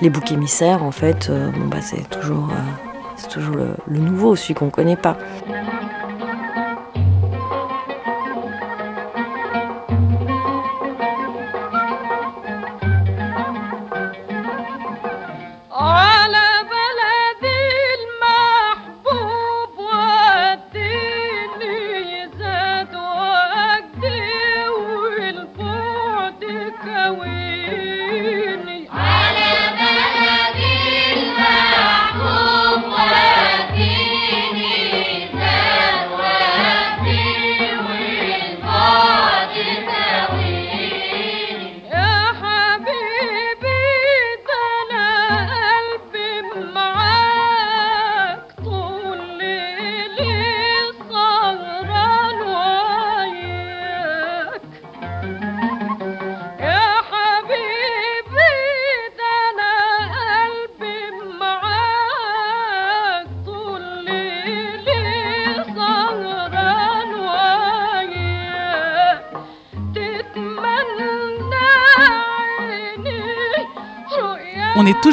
les 0.00 0.08
boucs 0.08 0.30
émissaires, 0.30 0.84
en 0.84 0.92
fait, 0.92 1.30
bon 1.30 1.66
bah 1.66 1.80
c'est 1.80 2.08
toujours 2.08 2.48
c'est 3.20 3.28
toujours 3.28 3.56
le, 3.56 3.98
nouveau, 3.98 4.34
celui 4.34 4.54
qu'on 4.54 4.66
ne 4.66 4.70
connaît 4.70 4.96
pas. 4.96 5.18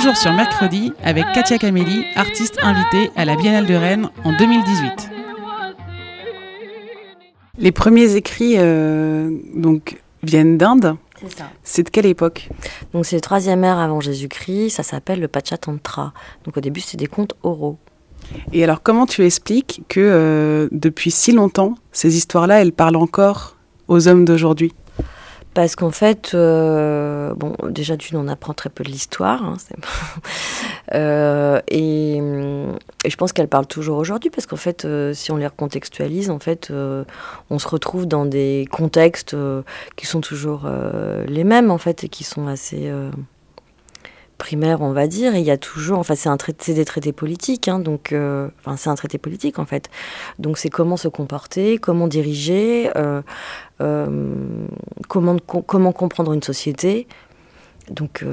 Toujours 0.07 0.21
sur 0.21 0.31
mercredi 0.31 0.93
avec 1.03 1.25
Katia 1.33 1.57
Camelli, 1.57 2.05
artiste 2.15 2.57
invitée 2.63 3.11
à 3.17 3.25
la 3.25 3.35
Biennale 3.35 3.65
de 3.65 3.73
Rennes 3.73 4.09
en 4.23 4.31
2018. 4.31 5.09
Les 7.57 7.73
premiers 7.73 8.15
écrits 8.15 8.53
euh, 8.55 9.29
donc, 9.53 10.01
viennent 10.23 10.57
d'Inde. 10.57 10.95
C'est 11.19 11.37
ça. 11.37 11.49
C'est 11.61 11.83
de 11.83 11.89
quelle 11.89 12.05
époque? 12.05 12.47
Donc 12.93 13.05
c'est 13.05 13.17
le 13.17 13.21
troisième 13.21 13.65
ère 13.65 13.79
avant 13.79 13.99
Jésus-Christ, 13.99 14.69
ça 14.69 14.83
s'appelle 14.83 15.19
le 15.19 15.27
Pachatantra. 15.27 16.13
Donc 16.45 16.55
au 16.55 16.61
début 16.61 16.79
c'est 16.79 16.95
des 16.95 17.07
contes 17.07 17.33
oraux. 17.43 17.77
Et 18.53 18.63
alors 18.63 18.81
comment 18.81 19.07
tu 19.07 19.25
expliques 19.25 19.81
que 19.89 19.99
euh, 19.99 20.69
depuis 20.71 21.11
si 21.11 21.33
longtemps, 21.33 21.75
ces 21.91 22.15
histoires-là, 22.15 22.61
elles 22.61 22.71
parlent 22.71 22.95
encore 22.95 23.57
aux 23.89 24.07
hommes 24.07 24.23
d'aujourd'hui? 24.23 24.71
Parce 25.57 25.75
qu'en 25.75 25.89
fait, 25.89 26.33
euh, 26.35 27.33
bon, 27.33 27.55
déjà 27.67 27.97
d'une, 27.97 28.19
on 28.19 28.27
apprend 28.27 28.53
très 28.53 28.69
peu 28.69 28.83
de 28.83 28.89
l'histoire. 28.89 29.43
hein, 29.43 29.57
Euh, 30.93 31.59
et, 31.67 32.21
je 33.05 33.15
pense 33.17 33.33
qu'elle 33.33 33.47
parle 33.49 33.65
toujours 33.65 33.97
aujourd'hui, 33.97 34.29
parce 34.29 34.45
qu'en 34.45 34.55
fait, 34.55 34.85
euh, 34.85 35.13
si 35.13 35.31
on 35.31 35.35
les 35.35 35.47
recontextualise, 35.47 36.29
en 36.29 36.39
fait, 36.39 36.71
on 37.49 37.59
se 37.59 37.67
retrouve 37.67 38.05
dans 38.05 38.25
des 38.25 38.67
contextes 38.71 39.35
qui 39.95 40.05
sont 40.05 40.21
toujours 40.21 40.69
les 41.27 41.43
mêmes, 41.43 41.71
en 41.71 41.79
fait, 41.79 42.03
et 42.03 42.09
qui 42.09 42.23
sont 42.23 42.47
assez 42.47 42.91
primaires, 44.37 44.81
on 44.81 44.91
va 44.91 45.07
dire. 45.07 45.35
Et 45.35 45.39
il 45.39 45.45
y 45.45 45.51
a 45.51 45.57
toujours, 45.57 45.99
enfin, 45.99 46.15
c'est 46.15 46.29
un 46.29 46.37
traité, 46.37 46.73
des 46.73 46.85
traités 46.85 47.13
politiques, 47.13 47.67
hein, 47.67 47.79
donc, 47.79 48.11
euh, 48.13 48.49
enfin, 48.59 48.77
c'est 48.77 48.89
un 48.89 48.95
traité 48.95 49.17
politique, 49.17 49.59
en 49.59 49.65
fait. 49.65 49.89
Donc, 50.39 50.57
c'est 50.57 50.69
comment 50.69 50.97
se 50.97 51.07
comporter, 51.07 51.77
comment 51.77 52.07
diriger. 52.07 52.89
euh, 52.95 53.21
euh, 53.81 54.67
comment, 55.07 55.37
co- 55.37 55.61
comment 55.61 55.91
comprendre 55.91 56.33
une 56.33 56.41
société. 56.43 57.07
Donc 57.89 58.25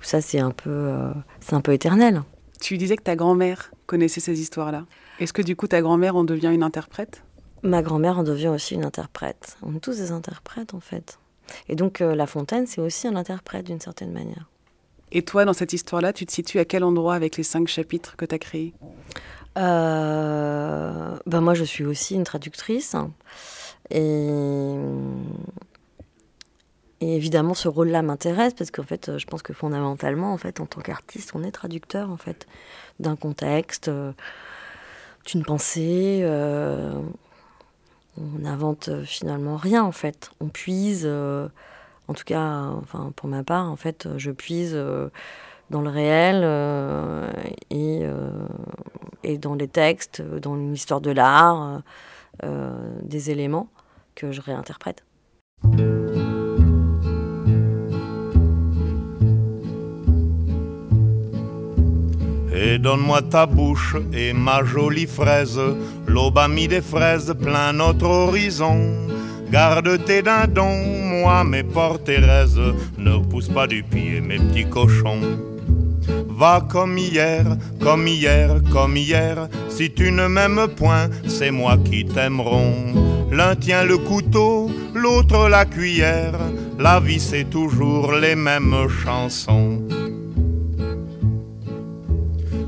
ça, 0.00 0.20
c'est 0.20 0.38
un, 0.38 0.52
peu, 0.52 0.92
c'est 1.40 1.54
un 1.54 1.60
peu 1.60 1.72
éternel. 1.72 2.22
Tu 2.60 2.78
disais 2.78 2.96
que 2.96 3.02
ta 3.02 3.16
grand-mère 3.16 3.72
connaissait 3.86 4.20
ces 4.20 4.40
histoires-là. 4.40 4.84
Est-ce 5.18 5.32
que 5.32 5.42
du 5.42 5.56
coup 5.56 5.66
ta 5.66 5.80
grand-mère 5.80 6.14
en 6.14 6.22
devient 6.22 6.50
une 6.52 6.62
interprète? 6.62 7.24
Ma 7.64 7.82
grand-mère 7.82 8.18
en 8.18 8.22
devient 8.22 8.48
aussi 8.48 8.74
une 8.74 8.84
interprète. 8.84 9.56
On 9.62 9.74
est 9.74 9.80
tous 9.80 9.96
des 9.96 10.12
interprètes, 10.12 10.72
en 10.74 10.80
fait. 10.80 11.18
Et 11.68 11.74
donc 11.74 11.98
La 11.98 12.26
Fontaine, 12.28 12.66
c'est 12.68 12.80
aussi 12.80 13.08
un 13.08 13.16
interprète 13.16 13.66
d'une 13.66 13.80
certaine 13.80 14.12
manière. 14.12 14.48
Et 15.14 15.22
toi, 15.22 15.44
dans 15.44 15.52
cette 15.52 15.74
histoire-là, 15.74 16.14
tu 16.14 16.24
te 16.24 16.32
situes 16.32 16.58
à 16.58 16.64
quel 16.64 16.82
endroit 16.82 17.14
avec 17.14 17.36
les 17.36 17.42
cinq 17.42 17.68
chapitres 17.68 18.16
que 18.16 18.24
tu 18.24 18.34
as 18.34 18.38
créés? 18.38 18.72
Euh, 19.58 21.18
ben 21.26 21.40
moi, 21.42 21.52
je 21.52 21.64
suis 21.64 21.84
aussi 21.84 22.14
une 22.14 22.24
traductrice. 22.24 22.96
Et, 23.90 24.74
évidemment, 27.02 27.52
ce 27.52 27.68
rôle-là 27.68 28.00
m'intéresse 28.00 28.54
parce 28.54 28.70
qu'en 28.70 28.84
fait, 28.84 29.18
je 29.18 29.26
pense 29.26 29.42
que 29.42 29.52
fondamentalement, 29.52 30.32
en 30.32 30.38
fait, 30.38 30.60
en 30.60 30.66
tant 30.66 30.80
qu'artiste, 30.80 31.32
on 31.34 31.42
est 31.42 31.50
traducteur 31.50 32.10
en 32.10 32.16
fait 32.16 32.46
d'un 32.98 33.16
contexte, 33.16 33.88
euh, 33.88 34.12
d'une 35.26 35.44
pensée. 35.44 36.20
euh, 36.22 36.98
on 38.18 38.38
n'invente 38.40 39.04
finalement 39.04 39.56
rien 39.56 39.82
en 39.82 39.92
fait. 39.92 40.30
On 40.40 40.48
puise, 40.48 41.08
en 42.12 42.14
tout 42.14 42.24
cas, 42.24 42.72
pour 43.16 43.26
ma 43.30 43.42
part, 43.42 43.70
en 43.70 43.76
fait, 43.76 44.06
je 44.18 44.30
puise 44.30 44.72
euh, 44.74 45.08
dans 45.70 45.80
le 45.80 45.88
réel 45.88 46.42
euh, 46.44 47.26
et, 47.70 48.00
euh, 48.02 48.28
et 49.24 49.38
dans 49.38 49.54
les 49.54 49.66
textes, 49.66 50.20
dans 50.20 50.54
l'histoire 50.54 51.00
de 51.00 51.10
l'art, 51.10 51.80
des 53.02 53.30
éléments 53.30 53.68
que 54.14 54.30
je 54.30 54.42
réinterprète. 54.42 55.04
Et 62.54 62.78
donne-moi 62.78 63.22
ta 63.22 63.46
bouche 63.46 63.96
et 64.12 64.34
ma 64.34 64.64
jolie 64.64 65.06
fraise, 65.06 65.58
l'aube 66.06 66.36
a 66.36 66.48
des 66.48 66.82
fraises 66.82 67.34
plein 67.40 67.72
notre 67.72 68.06
horizon. 68.06 69.21
Garde 69.52 70.02
tes 70.06 70.22
dindons, 70.22 71.10
moi 71.10 71.44
mes 71.44 71.62
Thérèse, 72.06 72.58
ne 72.96 73.10
repousse 73.10 73.50
pas 73.50 73.66
du 73.66 73.82
pied 73.82 74.22
mes 74.22 74.38
petits 74.38 74.64
cochons. 74.64 75.20
Va 76.26 76.66
comme 76.66 76.96
hier, 76.96 77.44
comme 77.78 78.06
hier, 78.06 78.62
comme 78.72 78.96
hier, 78.96 79.50
si 79.68 79.92
tu 79.92 80.10
ne 80.10 80.26
m'aimes 80.26 80.68
point, 80.74 81.10
c'est 81.28 81.50
moi 81.50 81.76
qui 81.76 82.06
t'aimeront. 82.06 83.28
L'un 83.30 83.54
tient 83.54 83.84
le 83.84 83.98
couteau, 83.98 84.70
l'autre 84.94 85.50
la 85.50 85.66
cuillère, 85.66 86.38
la 86.78 86.98
vie 86.98 87.20
c'est 87.20 87.50
toujours 87.50 88.12
les 88.12 88.34
mêmes 88.34 88.88
chansons. 89.04 89.82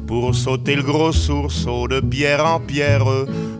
Pour 0.06 0.34
sauter 0.34 0.76
le 0.76 0.82
gros 0.82 1.12
sourceau 1.12 1.88
de 1.88 2.00
pierre 2.00 2.44
en 2.44 2.60
pierre, 2.60 3.06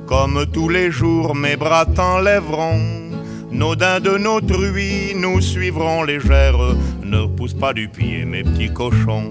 comme 0.06 0.44
tous 0.52 0.68
les 0.68 0.90
jours 0.90 1.34
mes 1.34 1.56
bras 1.56 1.86
t'enlèveront. 1.86 3.03
Nos 3.54 3.76
de 3.76 4.18
nos 4.18 4.40
truies 4.40 5.14
nous 5.14 5.40
suivront 5.40 6.02
légères, 6.02 6.58
ne 7.04 7.18
repousse 7.18 7.54
pas 7.54 7.72
du 7.72 7.88
pied 7.88 8.24
mes 8.24 8.42
petits 8.42 8.72
cochons. 8.72 9.30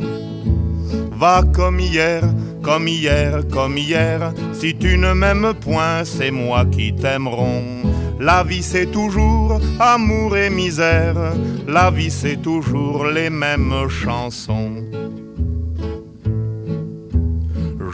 Va 1.12 1.44
comme 1.53 1.82
hier, 1.82 2.24
comme 2.62 2.88
hier, 2.88 3.42
comme 3.51 3.77
hier, 3.77 4.34
si 4.53 4.75
tu 4.75 4.98
ne 4.98 5.12
m'aimes 5.12 5.53
point, 5.60 6.06
c'est 6.06 6.32
moi 6.32 6.63
qui 6.65 6.96
t'aimeront. 6.96 7.84
La 8.18 8.44
vie 8.44 8.63
c'est 8.63 8.86
toujours 8.86 9.60
amour 9.77 10.38
et 10.38 10.50
misère, 10.50 11.34
la 11.68 11.92
vie 11.92 12.10
c'est 12.10 12.42
toujours 12.42 13.06
les 13.06 13.30
mêmes 13.30 13.89
chansons. 13.89 14.86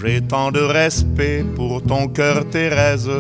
J'ai 0.02 0.22
tant 0.22 0.52
de 0.52 0.62
respect 0.62 1.44
pour 1.56 1.84
ton 1.84 2.08
cœur 2.08 2.48
Thérèse 2.50 3.12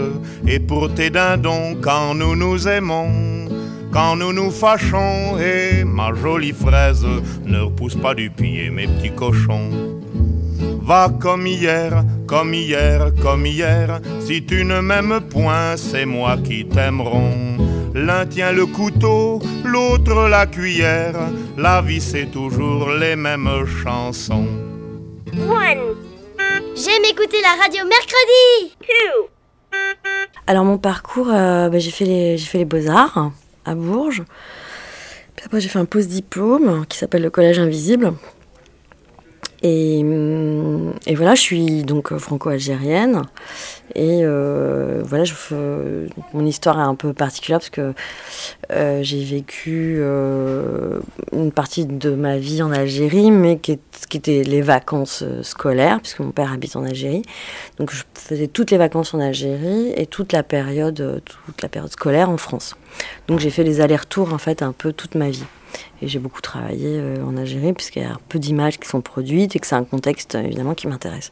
et 0.48 0.60
pour 0.60 0.94
tes 0.94 1.10
dindons 1.10 1.76
quand 1.82 2.14
nous 2.14 2.38
nous 2.38 2.70
aimons. 2.70 3.50
Quand 3.92 4.16
nous 4.16 4.32
nous 4.32 4.50
fâchons 4.50 5.38
et 5.40 5.84
ma 5.84 6.14
jolie 6.14 6.54
fraise 6.54 7.06
ne 7.46 7.60
repousse 7.60 7.96
pas 7.96 8.16
du 8.16 8.30
pied 8.30 8.70
mes 8.70 8.88
petits 8.88 9.12
cochons. 9.12 9.72
Va 10.82 11.10
comme 11.20 11.48
hier, 11.48 12.06
comme 12.26 12.54
hier, 12.54 13.12
comme 13.22 13.46
hier, 13.46 14.00
si 14.22 14.46
tu 14.46 14.64
ne 14.64 14.80
m'aimes 14.80 15.20
point, 15.30 15.76
c'est 15.76 16.06
moi 16.06 16.38
qui 16.38 16.66
t'aimeront. 16.66 17.58
L'un 17.94 18.26
tient 18.26 18.54
le 18.54 18.66
couteau, 18.66 19.42
l'autre 19.66 20.30
la 20.30 20.46
cuillère, 20.46 21.18
la 21.58 21.82
vie 21.82 22.00
c'est 22.00 22.32
toujours 22.32 22.90
les 22.92 23.18
mêmes 23.18 23.66
chansons. 23.84 24.48
One. 25.34 26.09
J'aime 26.82 27.04
écouter 27.04 27.42
la 27.42 27.62
radio 27.62 27.84
mercredi. 27.84 28.74
Alors 30.48 30.64
mon 30.64 30.78
parcours, 30.78 31.28
euh, 31.30 31.68
bah, 31.68 31.78
j'ai 31.78 31.92
fait 31.92 32.06
les, 32.06 32.38
j'ai 32.38 32.46
fait 32.46 32.60
les 32.60 32.66
beaux-arts 32.66 33.32
à 33.66 33.76
Bourges. 33.76 34.24
Puis 35.36 35.46
après 35.46 35.60
j'ai 35.60 35.68
fait 35.68 35.80
un 35.80 35.84
post-diplôme 35.84 36.86
qui 36.88 36.98
s'appelle 36.98 37.24
le 37.24 37.30
Collège 37.30 37.60
Invisible. 37.60 38.14
Et, 39.62 40.00
hum, 40.04 40.94
et 41.06 41.16
voilà, 41.16 41.36
je 41.36 41.42
suis 41.42 41.84
donc 41.84 42.14
euh, 42.14 42.18
franco-algérienne. 42.18 43.24
Et 43.96 44.20
euh, 44.24 45.02
voilà, 45.04 45.26
fais- 45.26 45.56
mon 46.34 46.46
histoire 46.46 46.80
est 46.80 46.84
un 46.84 46.96
peu 46.96 47.14
particulière 47.14 47.60
parce 47.60 47.70
que 47.70 47.94
euh, 48.72 49.00
j'ai 49.02 49.24
vécu 49.24 49.98
euh, 50.00 51.00
une 51.32 51.52
partie 51.52 51.86
de 51.86 52.12
ma 52.12 52.38
vie 52.38 52.62
en 52.62 52.72
Algérie, 52.72 53.32
mais 53.32 53.58
qui, 53.58 53.74
est- 53.74 54.08
qui 54.10 54.18
était 54.18 54.44
les 54.44 54.62
vacances 54.62 55.24
euh, 55.26 55.42
scolaires, 55.44 56.00
puisque 56.02 56.20
mon 56.20 56.32
père 56.32 56.52
habite 56.54 56.76
en 56.76 56.84
Algérie. 56.84 57.24
Donc 57.78 57.92
je 57.92 58.04
faisais 58.14 58.48
toutes 58.48 58.72
les 58.72 58.78
vacances 58.78 59.14
en 59.14 59.20
Algérie 59.20 59.92
et 59.96 60.06
toute 60.06 60.34
la 60.34 60.44
période, 60.44 61.00
euh, 61.02 61.20
toute 61.46 61.62
la 61.62 61.70
période 61.70 61.92
scolaire 61.92 62.30
en 62.30 62.38
France. 62.38 62.76
Donc 63.28 63.40
j'ai 63.40 63.50
fait 63.50 63.64
les 63.64 63.82
allers-retours 63.82 64.34
en 64.34 64.38
fait 64.38 64.62
un 64.62 64.72
peu 64.72 64.94
toute 64.94 65.16
ma 65.16 65.30
vie. 65.30 65.46
Et 66.02 66.08
j'ai 66.08 66.20
beaucoup 66.20 66.42
travaillé 66.42 66.98
euh, 67.00 67.24
en 67.24 67.38
Algérie 67.38 67.74
puisqu'il 67.74 68.02
y 68.04 68.06
a 68.06 68.18
peu 68.30 68.40
d'images 68.40 68.80
qui 68.80 68.88
sont 68.88 69.02
produites 69.02 69.56
et 69.56 69.60
que 69.60 69.68
c'est 69.68 69.76
un 69.76 69.84
contexte 69.84 70.36
euh, 70.36 70.42
évidemment 70.44 70.74
qui 70.74 70.88
m'intéresse. 70.88 71.32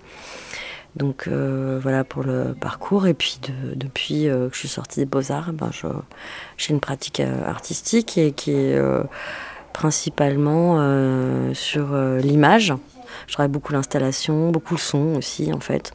Donc 0.95 1.27
euh, 1.27 1.79
voilà 1.81 2.03
pour 2.03 2.23
le 2.23 2.55
parcours. 2.59 3.07
Et 3.07 3.13
puis 3.13 3.39
de- 3.43 3.75
depuis 3.75 4.27
euh, 4.27 4.47
que 4.49 4.55
je 4.55 4.59
suis 4.59 4.67
sortie 4.67 4.99
des 4.99 5.05
Beaux-Arts, 5.05 5.53
ben, 5.53 5.69
j'ai 6.57 6.73
une 6.73 6.79
pratique 6.79 7.19
euh, 7.19 7.45
artistique 7.47 8.17
et 8.17 8.31
qui 8.31 8.51
est 8.51 8.79
principalement 9.73 10.81
sur 11.53 11.95
l'image. 12.17 12.73
Je 13.27 13.33
travaille 13.33 13.51
beaucoup 13.51 13.73
l'installation, 13.73 14.49
beaucoup 14.49 14.73
le 14.73 14.79
son 14.79 15.15
aussi 15.15 15.53
en 15.53 15.59
fait. 15.59 15.93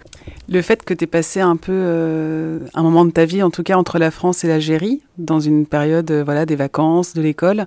Le 0.49 0.63
fait 0.63 0.85
que 0.85 0.95
tu 0.95 1.05
aies 1.05 1.09
passé 1.09 1.41
un 1.41 1.57
peu 1.57 2.61
un 2.75 2.83
moment 2.83 3.05
de 3.05 3.11
ta 3.11 3.25
vie, 3.25 3.43
en 3.43 3.51
tout 3.51 3.65
cas 3.65 3.77
entre 3.77 3.99
la 3.99 4.13
France 4.13 4.45
et 4.45 4.49
l'Algérie, 4.49 5.03
dans 5.19 5.41
une 5.41 5.67
période 5.67 6.13
voilà, 6.13 6.47
des 6.47 6.55
vacances, 6.55 7.15
de 7.15 7.23
l'école, 7.23 7.67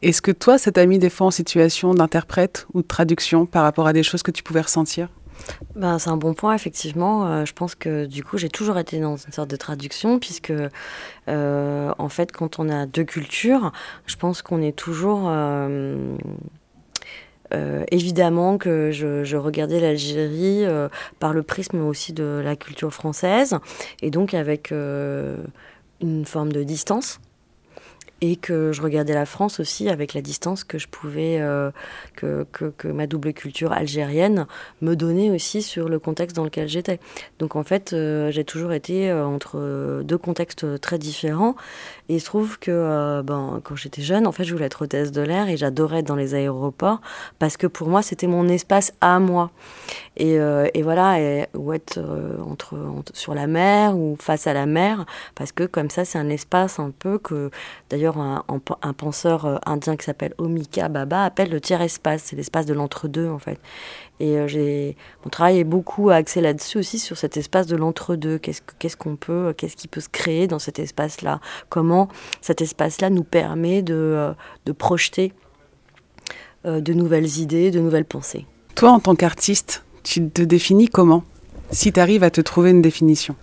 est-ce 0.00 0.22
que 0.22 0.30
toi, 0.30 0.58
ça 0.58 0.70
t'a 0.70 0.86
mis 0.86 1.00
des 1.00 1.10
fois 1.10 1.26
en 1.26 1.30
situation 1.32 1.92
d'interprète 1.92 2.68
ou 2.72 2.82
de 2.82 2.86
traduction 2.86 3.46
par 3.46 3.64
rapport 3.64 3.88
à 3.88 3.92
des 3.92 4.04
choses 4.04 4.22
que 4.22 4.30
tu 4.30 4.44
pouvais 4.44 4.60
ressentir? 4.60 5.08
Ben, 5.74 5.98
c'est 5.98 6.10
un 6.10 6.16
bon 6.16 6.34
point, 6.34 6.54
effectivement. 6.54 7.26
Euh, 7.26 7.44
je 7.44 7.52
pense 7.52 7.74
que 7.74 8.06
du 8.06 8.24
coup, 8.24 8.38
j'ai 8.38 8.48
toujours 8.48 8.78
été 8.78 9.00
dans 9.00 9.16
une 9.16 9.32
sorte 9.32 9.50
de 9.50 9.56
traduction, 9.56 10.18
puisque 10.18 10.52
euh, 11.28 11.92
en 11.98 12.08
fait, 12.08 12.32
quand 12.32 12.58
on 12.58 12.68
a 12.68 12.86
deux 12.86 13.04
cultures, 13.04 13.72
je 14.06 14.16
pense 14.16 14.42
qu'on 14.42 14.60
est 14.62 14.76
toujours 14.76 15.24
euh, 15.28 16.16
évidemment 17.90 18.58
que 18.58 18.90
je, 18.90 19.36
regardais 19.36 19.80
l'Algérie 19.80 20.64
par 21.18 21.32
le 21.32 21.42
prisme 21.42 21.80
aussi 21.86 22.12
de 22.12 22.40
la 22.44 22.56
culture 22.56 22.92
française, 22.92 23.56
et 24.02 24.10
donc 24.10 24.34
avec 24.34 24.70
une 24.72 26.24
forme 26.24 26.52
de 26.52 26.62
distance 26.62 27.20
et 28.20 28.36
que 28.36 28.72
je 28.72 28.82
regardais 28.82 29.14
la 29.14 29.26
France 29.26 29.60
aussi 29.60 29.88
avec 29.88 30.14
la 30.14 30.20
distance 30.20 30.64
que 30.64 30.78
je 30.78 30.88
pouvais, 30.88 31.38
euh, 31.40 31.70
que, 32.14 32.44
ma 32.88 33.06
double 33.06 33.32
culture 33.32 33.72
algérienne 33.72 34.46
me 34.80 34.96
donnait 34.96 35.30
aussi 35.30 35.62
sur 35.62 35.88
le 35.88 35.98
contexte 35.98 36.36
dans 36.36 36.44
lequel 36.44 36.68
j'étais. 36.68 36.98
Donc 37.38 37.54
en 37.54 37.62
fait, 37.62 37.92
euh, 37.92 38.30
j'ai 38.30 38.44
toujours 38.44 38.72
été 38.72 39.10
euh, 39.10 39.24
entre 39.24 40.02
deux 40.02 40.18
contextes 40.18 40.80
très 40.80 40.98
différents. 40.98 41.54
Et 42.08 42.14
il 42.14 42.20
se 42.20 42.26
trouve 42.26 42.58
que 42.58 42.70
euh, 42.70 43.22
ben, 43.22 43.60
quand 43.62 43.76
j'étais 43.76 44.02
jeune, 44.02 44.26
en 44.26 44.32
fait, 44.32 44.44
je 44.44 44.52
voulais 44.52 44.66
être 44.66 44.82
hôtesse 44.82 45.12
de 45.12 45.20
l'air 45.20 45.48
et 45.48 45.56
j'adorais 45.56 46.00
être 46.00 46.06
dans 46.06 46.16
les 46.16 46.34
aéroports 46.34 47.00
parce 47.38 47.56
que 47.56 47.66
pour 47.66 47.88
moi, 47.88 48.02
c'était 48.02 48.26
mon 48.26 48.48
espace 48.48 48.94
à 49.00 49.18
moi. 49.18 49.50
Et, 50.16 50.38
euh, 50.40 50.66
et 50.74 50.82
voilà, 50.82 51.16
ou 51.54 51.72
être 51.72 51.98
entre, 52.44 52.76
entre, 52.76 53.14
sur 53.14 53.34
la 53.34 53.46
mer 53.46 53.96
ou 53.96 54.16
face 54.18 54.46
à 54.46 54.52
la 54.52 54.66
mer, 54.66 55.06
parce 55.34 55.52
que 55.52 55.64
comme 55.64 55.90
ça, 55.90 56.04
c'est 56.04 56.18
un 56.18 56.28
espace 56.28 56.78
un 56.78 56.90
peu 56.90 57.18
que, 57.18 57.50
d'ailleurs, 57.90 58.18
un, 58.18 58.44
un, 58.48 58.60
un, 58.82 58.92
penseur 58.92 59.60
indien 59.66 59.96
qui 59.96 60.04
s'appelle 60.04 60.34
Omika 60.38 60.88
Baba 60.88 61.24
appelle 61.24 61.50
le 61.50 61.60
tiers-espace. 61.60 62.22
C'est 62.24 62.36
l'espace 62.36 62.66
de 62.66 62.74
l'entre-deux, 62.74 63.28
en 63.28 63.38
fait. 63.38 63.60
Et 64.20 64.36
euh, 64.36 64.48
j'ai 64.48 64.96
mon 65.24 65.30
travail 65.30 65.58
est 65.58 65.64
beaucoup 65.64 66.10
axé 66.10 66.40
là-dessus 66.40 66.78
aussi 66.78 66.98
sur 66.98 67.16
cet 67.16 67.36
espace 67.36 67.66
de 67.66 67.76
l'entre-deux. 67.76 68.38
Qu'est-ce 68.38 68.96
qu'on 68.96 69.16
peut, 69.16 69.54
qu'est-ce 69.56 69.76
qui 69.76 69.88
peut 69.88 70.00
se 70.00 70.08
créer 70.08 70.46
dans 70.46 70.58
cet 70.58 70.78
espace-là? 70.78 71.40
Comment 71.68 72.08
cet 72.40 72.60
espace-là 72.60 73.10
nous 73.10 73.24
permet 73.24 73.82
de, 73.82 73.94
euh, 73.94 74.32
de 74.66 74.72
projeter 74.72 75.32
euh, 76.66 76.80
de 76.80 76.92
nouvelles 76.92 77.38
idées, 77.38 77.70
de 77.70 77.80
nouvelles 77.80 78.04
pensées? 78.04 78.46
Toi, 78.74 78.90
en 78.90 79.00
tant 79.00 79.14
qu'artiste, 79.14 79.84
tu 80.02 80.28
te 80.28 80.42
définis 80.42 80.88
comment? 80.88 81.24
Si 81.70 81.92
tu 81.92 82.00
arrives 82.00 82.24
à 82.24 82.30
te 82.30 82.40
trouver 82.40 82.70
une 82.70 82.82
définition 82.82 83.36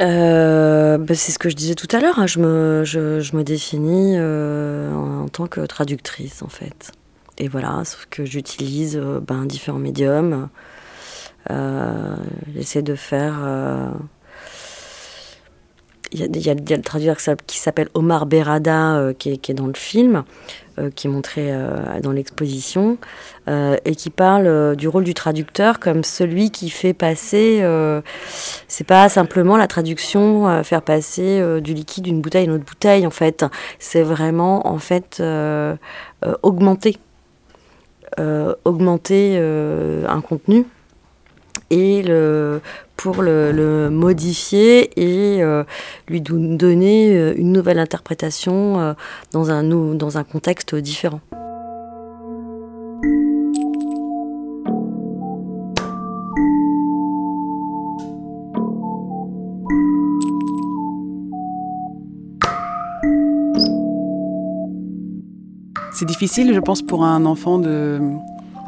euh, 0.00 0.98
bah 0.98 1.14
c'est 1.14 1.30
ce 1.30 1.38
que 1.38 1.48
je 1.48 1.54
disais 1.54 1.76
tout 1.76 1.86
à 1.96 2.00
l'heure. 2.00 2.18
Hein. 2.18 2.26
Je, 2.26 2.40
me, 2.40 2.82
je, 2.84 3.20
je, 3.20 3.36
me 3.36 3.44
définis 3.44 4.14
euh, 4.16 4.92
en, 4.92 5.22
en, 5.22 5.28
tant 5.28 5.46
que 5.46 5.60
traductrice, 5.60 6.42
en 6.42 6.48
fait. 6.48 6.90
Et 7.38 7.48
voilà, 7.48 7.82
sauf 7.84 8.06
que 8.10 8.24
j'utilise 8.24 8.96
euh, 8.96 9.20
ben, 9.20 9.44
différents 9.46 9.78
médiums. 9.78 10.48
Euh, 11.50 12.16
J'essaie 12.54 12.82
de 12.82 12.94
faire. 12.94 13.34
Il 16.12 16.20
y, 16.20 16.48
a 16.48 16.54
le 16.54 16.82
traducteur 16.82 17.36
qui 17.44 17.58
s'appelle 17.58 17.88
Omar 17.94 18.26
Berada, 18.26 19.12
qui 19.18 19.32
est, 19.32 19.36
qui, 19.36 19.50
est, 19.50 19.54
dans 19.54 19.66
le 19.66 19.74
film, 19.74 20.22
qui 20.94 21.08
est 21.08 21.10
montré 21.10 21.52
dans 22.04 22.12
l'exposition, 22.12 22.98
et 23.48 23.96
qui 23.96 24.10
parle 24.10 24.76
du 24.76 24.86
rôle 24.86 25.02
du 25.02 25.12
traducteur 25.12 25.80
comme 25.80 26.04
celui 26.04 26.52
qui 26.52 26.70
fait 26.70 26.94
passer. 26.94 27.66
c'est 28.68 28.86
pas 28.86 29.08
simplement 29.08 29.56
la 29.56 29.66
traduction, 29.66 30.62
faire 30.62 30.82
passer 30.82 31.60
du 31.60 31.74
liquide 31.74 32.04
d'une 32.04 32.20
bouteille 32.20 32.42
à 32.42 32.44
une 32.44 32.52
autre 32.52 32.64
bouteille, 32.64 33.08
en 33.08 33.10
fait. 33.10 33.44
C'est 33.80 34.04
vraiment, 34.04 34.68
en 34.68 34.78
fait, 34.78 35.20
augmenter 36.42 36.96
euh, 36.96 37.13
augmenter 38.64 39.36
euh, 39.38 40.06
un 40.08 40.20
contenu 40.20 40.66
et 41.70 42.04
pour 42.96 43.22
le, 43.22 43.88
modifier 43.90 44.90
et 44.98 45.42
euh, 45.42 45.64
lui 46.08 46.20
donner 46.20 47.32
une 47.36 47.52
nouvelle 47.52 47.78
interprétation 47.78 48.80
euh, 48.80 48.92
dans 49.32 49.50
un 49.50 50.24
contexte 50.24 50.74
différent. 50.74 51.20
C'est 66.04 66.08
difficile, 66.08 66.52
je 66.52 66.60
pense, 66.60 66.82
pour 66.82 67.02
un 67.02 67.24
enfant 67.24 67.56
de, 67.56 67.98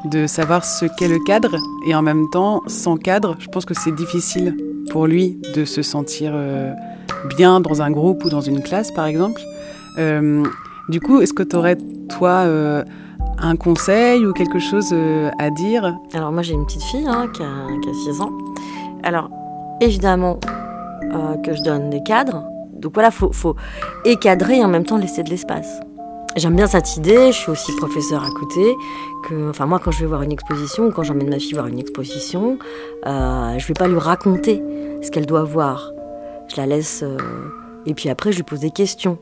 de 0.07 0.27
savoir 0.27 0.65
ce 0.65 0.87
qu'est 0.87 1.07
le 1.07 1.19
cadre. 1.19 1.55
Et 1.87 1.95
en 1.95 2.01
même 2.01 2.31
temps, 2.31 2.63
sans 2.67 2.97
cadre, 2.97 3.37
je 3.39 3.47
pense 3.49 3.67
que 3.67 3.75
c'est 3.75 3.95
difficile 3.95 4.57
pour 4.91 5.07
lui 5.07 5.39
de 5.55 5.67
se 5.67 5.83
sentir 5.83 6.33
euh, 6.35 6.73
bien 7.37 7.61
dans 7.61 7.83
un 7.83 7.91
groupe 7.91 8.25
ou 8.25 8.31
dans 8.31 8.41
une 8.41 8.63
classe, 8.63 8.91
par 8.91 9.05
exemple. 9.05 9.43
Euh, 9.99 10.47
du 10.89 10.99
coup, 10.99 11.21
est-ce 11.21 11.35
que 11.35 11.43
tu 11.43 11.57
aurais, 11.57 11.77
toi, 12.09 12.45
euh, 12.47 12.83
un 13.37 13.57
conseil 13.57 14.25
ou 14.25 14.33
quelque 14.33 14.59
chose 14.59 14.95
à 15.39 15.51
dire? 15.51 15.95
Alors, 16.15 16.33
moi, 16.33 16.41
j'ai 16.41 16.55
une 16.55 16.65
petite 16.65 16.85
fille 16.85 17.07
hein, 17.07 17.29
qui, 17.35 17.43
a, 17.43 17.67
qui, 17.83 17.91
a, 17.91 18.13
6 18.15 18.23
ans. 18.23 18.33
Alors, 19.03 19.29
évidemment 19.83 20.41
que 21.45 21.55
je 21.55 21.61
donne 21.61 21.91
des 21.91 22.03
cadres. 22.03 22.45
Donc 22.73 22.95
voilà, 22.95 23.11
il 23.11 23.15
faut, 23.15 23.31
faut 23.31 23.57
écadrer 24.07 24.61
et 24.61 24.65
en 24.65 24.69
même 24.69 24.85
temps 24.85 24.97
laisser 24.97 25.23
de 25.23 25.29
l'espace. 25.29 25.81
J'aime 26.37 26.55
bien 26.55 26.67
cette 26.67 26.99
idée, 26.99 27.33
je 27.33 27.39
suis 27.39 27.51
aussi 27.51 27.75
professeur 27.77 28.23
à 28.23 28.31
côté. 28.31 28.77
Que, 29.23 29.49
enfin, 29.49 29.65
moi, 29.65 29.79
quand 29.83 29.91
je 29.91 30.01
vais 30.01 30.07
voir 30.07 30.21
une 30.21 30.33
exposition, 30.33 30.91
quand 30.91 31.03
j'emmène 31.03 31.31
ma 31.31 31.39
fille 31.39 31.55
voir 31.55 31.67
une 31.67 31.79
exposition, 31.79 32.59
euh, 33.07 33.59
je 33.59 33.67
vais 33.67 33.73
pas 33.73 33.89
lui 33.89 33.99
raconter 33.99 34.63
ce 35.01 35.11
qu'elle 35.11 35.25
doit 35.25 35.45
voir. 35.45 35.93
Je 36.49 36.57
la 36.59 36.67
laisse. 36.67 37.03
Euh, 37.03 37.17
et 37.87 37.95
puis 37.95 38.11
après, 38.11 38.33
je 38.33 38.37
lui 38.37 38.43
pose 38.43 38.61
des 38.61 38.71
questions. 38.71 39.19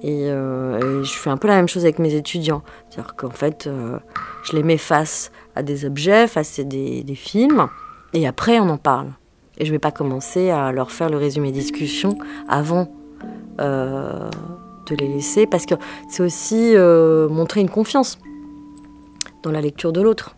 Et, 0.00 0.30
euh, 0.30 1.00
et, 1.02 1.04
je 1.04 1.12
fais 1.12 1.28
un 1.28 1.36
peu 1.36 1.48
la 1.48 1.56
même 1.56 1.68
chose 1.68 1.84
avec 1.84 1.98
mes 1.98 2.14
étudiants. 2.14 2.62
C'est-à-dire 2.88 3.14
qu'en 3.14 3.30
fait, 3.30 3.66
euh, 3.66 3.98
je 4.44 4.56
les 4.56 4.62
mets 4.62 4.78
face 4.78 5.32
à 5.56 5.62
des 5.62 5.84
objets, 5.84 6.26
face 6.26 6.58
à 6.58 6.64
des, 6.64 7.04
films, 7.14 7.68
et 8.14 8.26
après, 8.26 8.58
on 8.58 8.70
en 8.70 8.78
parle. 8.78 9.08
Et 9.58 9.66
je 9.66 9.70
vais 9.70 9.78
pas 9.78 9.92
commencer 9.92 10.48
à 10.48 10.72
leur 10.72 10.92
faire 10.92 11.10
le 11.10 11.18
résumé 11.18 11.52
discussion 11.52 12.16
avant. 12.48 12.88
De 14.86 14.96
les 14.96 15.08
laisser 15.08 15.46
parce 15.46 15.66
que 15.66 15.74
c'est 16.08 16.22
aussi 16.22 16.74
euh, 16.74 17.28
montrer 17.28 17.60
une 17.60 17.70
confiance 17.70 18.18
dans 19.42 19.50
la 19.50 19.60
lecture 19.60 19.92
de 19.92 20.00
l'autre. 20.00 20.36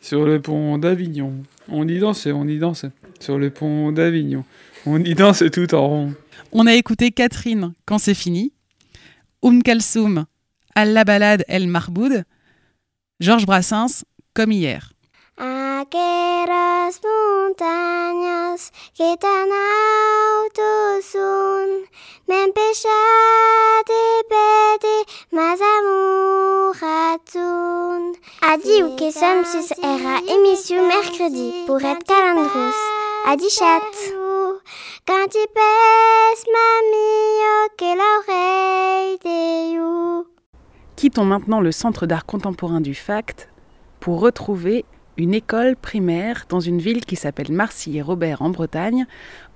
Sur 0.00 0.24
le 0.24 0.40
pont 0.40 0.78
d'Avignon, 0.78 1.32
on 1.68 1.88
y 1.88 1.98
dansait, 1.98 2.32
on 2.32 2.46
y 2.46 2.58
dansait. 2.58 2.90
Sur 3.20 3.38
le 3.38 3.50
pont 3.50 3.90
d'Avignon, 3.92 4.44
on 4.86 5.02
y 5.02 5.14
dansait 5.14 5.50
tout 5.50 5.74
en 5.74 5.88
rond. 5.88 6.14
On 6.52 6.66
a 6.66 6.74
écouté 6.74 7.10
Catherine 7.10 7.72
quand 7.86 7.98
c'est 7.98 8.14
fini, 8.14 8.52
Oum 9.42 9.62
Kalsoum, 9.62 10.26
à 10.74 10.84
la 10.84 11.04
balade 11.04 11.44
El 11.48 11.68
Marboud, 11.68 12.24
Georges 13.20 13.46
Brassens, 13.46 14.04
comme 14.34 14.52
hier. 14.52 14.90
Aqueras 15.36 17.00
montañas 17.02 18.70
que 18.96 19.16
tan 19.16 19.50
alto 19.50 21.02
son, 21.02 21.53
Ou 28.74 28.96
kesam 28.96 29.44
sus 29.44 29.72
era 29.82 30.18
émission 30.26 30.88
mercredi 30.88 31.52
pour 31.66 31.76
être 31.76 32.02
calandros. 32.04 32.74
Adi 33.24 33.48
chat. 33.48 33.94
Quand 35.06 35.26
tu 35.30 35.38
pèses 35.54 36.44
mamie 36.56 37.76
que 37.78 37.90
l'oreille 38.00 39.18
de 39.22 39.74
you. 39.74 40.26
Quittons 40.96 41.24
maintenant 41.24 41.60
le 41.60 41.70
Centre 41.70 42.06
d'art 42.06 42.26
contemporain 42.26 42.80
du 42.80 42.94
FACT 42.94 43.48
pour 44.00 44.18
retrouver 44.20 44.84
une 45.16 45.34
école 45.34 45.76
primaire 45.76 46.46
dans 46.48 46.60
une 46.60 46.80
ville 46.80 47.04
qui 47.04 47.14
s'appelle 47.14 47.52
Marcy-et-Robert 47.52 48.42
en 48.42 48.50
Bretagne, 48.50 49.06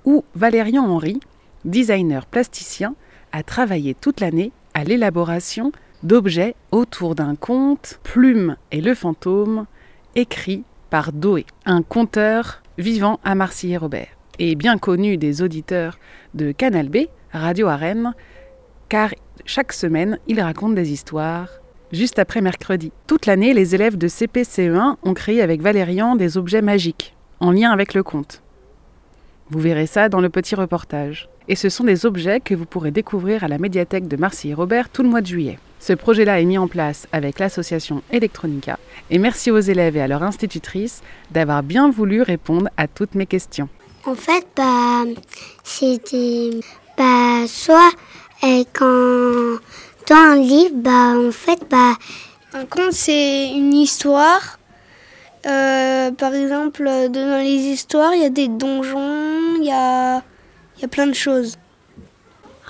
où 0.05 0.23
Valérian 0.33 0.85
Henry, 0.85 1.19
designer 1.65 2.25
plasticien, 2.25 2.95
a 3.33 3.43
travaillé 3.43 3.95
toute 3.95 4.21
l'année 4.21 4.53
à 4.73 4.85
l'élaboration 4.85 5.73
d'objets 6.03 6.55
autour 6.71 7.15
d'un 7.15 7.35
conte, 7.35 7.99
Plume 8.03 8.55
et 8.71 8.81
le 8.81 8.93
fantôme, 8.95 9.65
écrit 10.15 10.63
par 10.89 11.11
Doé, 11.13 11.45
un 11.65 11.81
conteur 11.81 12.61
vivant 12.77 13.19
à 13.23 13.35
Marcy-et-Robert, 13.35 14.07
et 14.39 14.55
bien 14.55 14.77
connu 14.77 15.17
des 15.17 15.41
auditeurs 15.41 15.99
de 16.33 16.51
Canal 16.51 16.89
B, 16.89 17.07
Radio 17.31 17.67
Arène, 17.67 18.13
car 18.87 19.13
chaque 19.45 19.73
semaine, 19.73 20.17
il 20.27 20.41
raconte 20.41 20.75
des 20.75 20.91
histoires 20.91 21.49
juste 21.91 22.19
après 22.19 22.41
mercredi. 22.41 22.91
Toute 23.07 23.25
l'année, 23.25 23.53
les 23.53 23.75
élèves 23.75 23.97
de 23.97 24.07
CPCE1 24.07 24.95
ont 25.03 25.13
créé 25.13 25.41
avec 25.41 25.61
Valérian 25.61 26.15
des 26.15 26.37
objets 26.37 26.61
magiques, 26.61 27.15
en 27.39 27.51
lien 27.51 27.71
avec 27.71 27.93
le 27.93 28.03
conte. 28.03 28.41
Vous 29.49 29.59
verrez 29.59 29.87
ça 29.87 30.09
dans 30.09 30.21
le 30.21 30.29
petit 30.29 30.55
reportage. 30.55 31.29
Et 31.49 31.55
ce 31.55 31.67
sont 31.67 31.83
des 31.83 32.05
objets 32.05 32.39
que 32.39 32.53
vous 32.53 32.65
pourrez 32.65 32.91
découvrir 32.91 33.43
à 33.43 33.47
la 33.47 33.57
médiathèque 33.57 34.07
de 34.07 34.15
Marcy 34.15 34.49
et 34.49 34.53
Robert 34.53 34.89
tout 34.89 35.01
le 35.01 35.09
mois 35.09 35.21
de 35.21 35.27
juillet. 35.27 35.57
Ce 35.79 35.93
projet-là 35.93 36.39
est 36.39 36.45
mis 36.45 36.59
en 36.59 36.67
place 36.67 37.07
avec 37.11 37.39
l'association 37.39 38.03
Electronica. 38.11 38.77
Et 39.09 39.17
merci 39.17 39.49
aux 39.49 39.59
élèves 39.59 39.97
et 39.97 40.01
à 40.01 40.07
leur 40.07 40.21
institutrice 40.21 41.01
d'avoir 41.31 41.63
bien 41.63 41.89
voulu 41.89 42.21
répondre 42.21 42.69
à 42.77 42.87
toutes 42.87 43.15
mes 43.15 43.25
questions. 43.25 43.67
En 44.05 44.13
fait, 44.13 44.45
bah, 44.55 45.05
c'était 45.63 46.51
bah, 46.95 47.47
soit 47.47 47.91
euh, 48.43 48.63
quand 48.73 49.59
dans 50.07 50.15
un 50.15 50.35
livre, 50.35 50.75
bah, 50.75 51.13
en 51.15 51.31
fait, 51.31 51.59
bah, 51.69 51.93
Un 52.53 52.65
conte, 52.65 52.93
c'est 52.93 53.51
une 53.51 53.73
histoire. 53.73 54.59
Euh, 55.45 56.11
par 56.11 56.33
exemple, 56.33 56.83
dans 57.09 57.43
les 57.43 57.71
histoires, 57.73 58.13
il 58.13 58.21
y 58.21 58.25
a 58.25 58.29
des 58.29 58.47
donjons, 58.47 59.55
il 59.59 59.65
y 59.65 59.71
a, 59.71 60.21
il 60.79 60.83
y 60.83 60.85
a 60.85 60.87
plein 60.87 61.07
de 61.07 61.13
choses. 61.13 61.57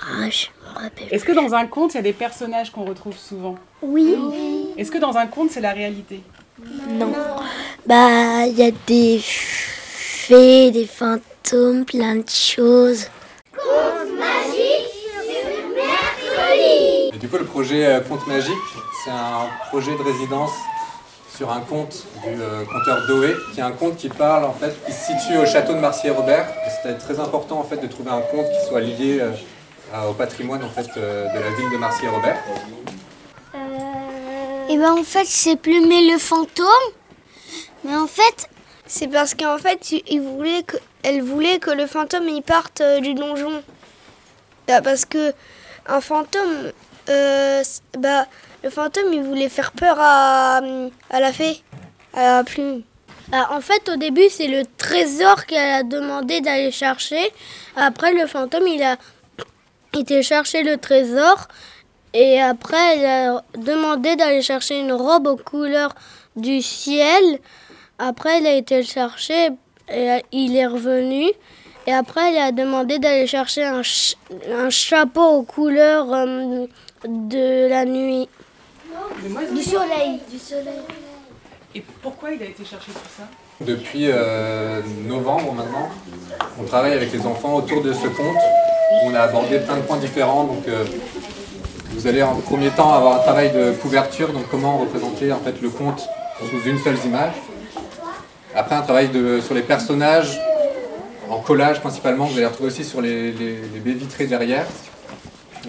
Ah, 0.00 0.28
je 0.28 0.46
me 0.64 0.74
rappelle. 0.74 1.06
Est-ce 1.12 1.24
que 1.24 1.30
dans 1.30 1.54
un 1.54 1.66
conte, 1.66 1.94
il 1.94 1.98
y 1.98 2.00
a 2.00 2.02
des 2.02 2.12
personnages 2.12 2.72
qu'on 2.72 2.84
retrouve 2.84 3.16
souvent? 3.16 3.54
Oui. 3.82 4.16
Est-ce 4.76 4.90
que 4.90 4.98
dans 4.98 5.16
un 5.16 5.28
conte, 5.28 5.50
c'est 5.50 5.60
la 5.60 5.72
réalité? 5.72 6.20
Non. 6.88 7.12
Bah, 7.86 8.46
il 8.46 8.58
y 8.58 8.64
a 8.64 8.72
des 8.88 9.20
fées, 9.22 10.72
des 10.72 10.86
fantômes, 10.86 11.84
plein 11.84 12.16
de 12.16 12.28
choses. 12.28 13.06
Et 17.12 17.18
du 17.18 17.28
coup, 17.28 17.38
le 17.38 17.44
projet 17.44 17.86
euh, 17.86 18.00
Conte 18.00 18.26
Magique, 18.26 18.54
c'est 19.04 19.10
un 19.10 19.48
projet 19.68 19.92
de 19.92 20.02
résidence 20.02 20.52
sur 21.36 21.50
un 21.52 21.60
conte 21.60 22.04
du 22.24 22.40
euh, 22.40 22.64
conteur 22.64 23.06
Doé, 23.06 23.34
qui 23.54 23.60
est 23.60 23.62
un 23.62 23.72
conte 23.72 23.96
qui 23.96 24.08
parle, 24.08 24.44
en 24.44 24.52
fait, 24.52 24.74
qui 24.84 24.92
se 24.92 25.06
situe 25.12 25.38
au 25.38 25.46
château 25.46 25.72
de 25.74 25.78
Marcier-Robert. 25.78 26.46
C'était 26.82 26.98
très 26.98 27.18
important, 27.20 27.58
en 27.58 27.64
fait, 27.64 27.76
de 27.78 27.86
trouver 27.86 28.10
un 28.10 28.20
conte 28.20 28.46
qui 28.46 28.68
soit 28.68 28.80
lié 28.80 29.20
euh, 29.20 29.30
au 30.10 30.12
patrimoine, 30.12 30.62
en 30.64 30.68
fait, 30.68 30.88
euh, 30.96 31.24
de 31.32 31.38
la 31.40 31.50
ville 31.50 31.70
de 31.72 31.76
Marcier-Robert. 31.78 32.36
Et 34.68 34.76
ben 34.78 34.92
en 34.92 35.02
fait, 35.02 35.24
c'est 35.26 35.56
plumer 35.56 36.12
le 36.12 36.18
fantôme. 36.18 36.66
Mais 37.84 37.96
en 37.96 38.06
fait, 38.06 38.48
C'est 38.86 39.06
parce 39.06 39.34
qu'en 39.34 39.56
fait, 39.58 39.92
il- 39.92 40.20
voulait 40.20 40.64
que, 40.64 40.76
elle 41.04 41.22
voulait 41.22 41.60
que 41.60 41.70
le 41.70 41.86
fantôme 41.86 42.28
il 42.28 42.42
parte 42.42 42.80
euh, 42.80 42.98
du 43.00 43.14
donjon. 43.14 43.62
Bah, 44.66 44.80
parce 44.82 45.04
que 45.04 45.32
un 45.86 46.00
fantôme, 46.00 46.72
euh, 47.08 47.62
bah, 47.98 48.26
le 48.62 48.70
fantôme 48.70 49.12
il 49.12 49.22
voulait 49.22 49.48
faire 49.48 49.72
peur 49.72 49.96
à, 49.98 50.60
la 51.12 51.32
fée, 51.32 51.62
à 52.14 52.36
la 52.38 52.44
plume. 52.44 52.82
Bah, 53.28 53.48
en 53.52 53.60
fait, 53.60 53.88
au 53.88 53.96
début, 53.96 54.28
c'est 54.28 54.48
le 54.48 54.64
trésor 54.76 55.46
qu'elle 55.46 55.70
a 55.72 55.82
demandé 55.84 56.40
d'aller 56.40 56.70
chercher. 56.72 57.20
Après, 57.76 58.12
le 58.12 58.26
fantôme, 58.26 58.66
il 58.66 58.82
a 58.82 58.96
été 59.96 60.22
chercher 60.22 60.62
le 60.64 60.78
trésor. 60.78 61.46
Et 62.12 62.40
après, 62.40 62.98
elle 62.98 63.06
a 63.06 63.44
demandé 63.56 64.16
d'aller 64.16 64.42
chercher 64.42 64.80
une 64.80 64.92
robe 64.92 65.28
aux 65.28 65.36
couleurs 65.36 65.94
du 66.34 66.60
ciel. 66.60 67.38
Après, 68.00 68.38
elle 68.38 68.46
a 68.48 68.54
été 68.54 68.78
le 68.78 68.82
chercher 68.82 69.50
et 69.92 70.24
il 70.32 70.56
est 70.56 70.66
revenu. 70.66 71.30
Et 71.86 71.92
après, 71.92 72.32
elle 72.32 72.38
a 72.38 72.52
demandé 72.52 72.98
d'aller 72.98 73.28
chercher 73.28 73.64
un, 73.64 73.82
ch- 73.84 74.16
un 74.52 74.70
chapeau 74.70 75.22
aux 75.22 75.42
couleurs 75.42 76.12
euh, 76.12 76.66
de 77.06 77.68
la 77.68 77.84
nuit. 77.84 78.28
Du 79.54 79.62
soleil. 79.62 80.20
Du 80.30 80.38
soleil. 80.38 80.80
Et 81.74 81.82
pourquoi 82.02 82.30
il 82.32 82.42
a 82.42 82.46
été 82.46 82.64
chercher 82.64 82.90
tout 82.92 82.98
ça 83.16 83.24
Depuis 83.60 84.06
euh, 84.08 84.80
novembre 85.06 85.52
maintenant, 85.52 85.88
on 86.60 86.64
travaille 86.64 86.92
avec 86.94 87.12
les 87.12 87.24
enfants 87.26 87.54
autour 87.54 87.82
de 87.82 87.92
ce 87.92 88.08
conte. 88.08 88.36
On 89.04 89.14
a 89.14 89.20
abordé 89.20 89.58
plein 89.60 89.76
de 89.76 89.82
points 89.82 89.98
différents. 89.98 90.44
Donc, 90.44 90.66
euh, 90.66 90.84
vous 91.92 92.06
allez 92.06 92.22
en 92.22 92.34
premier 92.36 92.70
temps 92.70 92.92
avoir 92.92 93.16
un 93.20 93.22
travail 93.22 93.50
de 93.52 93.72
couverture, 93.72 94.32
donc 94.32 94.44
comment 94.50 94.78
représenter 94.78 95.32
en 95.32 95.38
fait 95.38 95.60
le 95.62 95.70
conte 95.70 96.08
sous 96.40 96.68
une 96.68 96.78
seule 96.78 96.96
image. 97.04 97.32
Après, 98.54 98.74
un 98.74 98.82
travail 98.82 99.08
de, 99.08 99.40
sur 99.40 99.54
les 99.54 99.62
personnages 99.62 100.40
en 101.28 101.38
collage 101.38 101.80
principalement. 101.80 102.24
Vous 102.24 102.36
allez 102.36 102.46
retrouver 102.46 102.68
aussi 102.70 102.84
sur 102.84 103.00
les, 103.00 103.30
les- 103.30 103.60
les 103.72 103.80
baies 103.80 103.92
vitrées 103.92 104.26
derrière. 104.26 104.66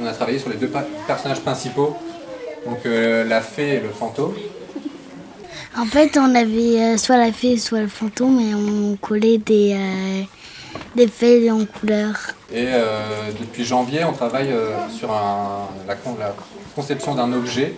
On 0.02 0.06
a 0.08 0.14
travaillé 0.14 0.40
sur 0.40 0.50
les 0.50 0.56
deux 0.56 0.72
personnages 1.06 1.42
principaux, 1.42 1.96
donc 2.66 2.80
euh, 2.86 3.24
la 3.26 3.42
fée 3.42 3.76
et 3.76 3.80
le 3.80 3.90
fantôme. 3.90 4.34
En 5.78 5.86
fait, 5.86 6.18
on 6.18 6.36
avait 6.36 6.82
euh, 6.82 6.98
soit 6.98 7.18
la 7.18 7.32
fée, 7.32 7.58
soit 7.58 7.80
le 7.80 7.88
fantôme, 7.88 8.40
et 8.40 8.54
on 8.54 8.98
collait 8.98 9.38
des, 9.38 9.74
euh, 9.74 10.22
des 10.96 11.08
fées 11.08 11.50
en 11.50 11.64
couleur. 11.66 12.14
Et 12.54 12.66
euh, 12.68 13.32
depuis 13.40 13.64
janvier, 13.64 14.04
on 14.04 14.12
travaille 14.12 14.52
euh, 14.52 14.72
sur 14.90 15.12
un- 15.14 15.70
la, 15.88 15.96
con- 15.96 16.18
la 16.20 16.36
conception 16.76 17.16
d'un 17.16 17.32
objet 17.32 17.74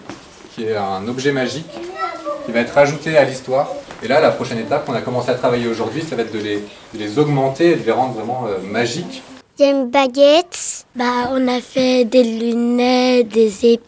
qui 0.56 0.64
est 0.66 0.76
un 0.76 1.08
objet 1.08 1.32
magique 1.32 1.70
qui 2.46 2.52
va 2.52 2.62
être 2.62 2.78
ajouté 2.78 3.16
à 3.18 3.24
l'histoire. 3.26 3.70
Et 4.02 4.08
là, 4.08 4.20
la 4.20 4.32
prochaine 4.32 4.58
étape 4.60 4.86
qu'on 4.86 4.94
a 4.96 5.02
commencé 5.02 5.30
à 5.30 5.36
travailler 5.36 5.68
aujourd'hui, 5.68 6.02
ça 6.02 6.16
va 6.16 6.24
être 6.24 6.34
de 6.34 6.40
les, 6.40 6.56
de 6.58 7.00
les 7.00 7.20
augmenter 7.20 7.72
et 7.72 7.76
de 7.76 7.86
les 7.86 7.92
rendre 7.92 8.14
vraiment 8.16 8.46
euh, 8.48 8.58
magiques. 8.60 9.22
Il 9.60 9.66
y 9.66 9.70
a 9.70 9.72
une 9.72 9.90
baguette. 9.90 10.86
Bah, 10.96 11.30
on 11.32 11.48
a 11.48 11.62
fait 11.62 12.06
des 12.06 12.24
lunettes, 12.24 13.30
des, 13.30 13.52
ép- 13.76 13.80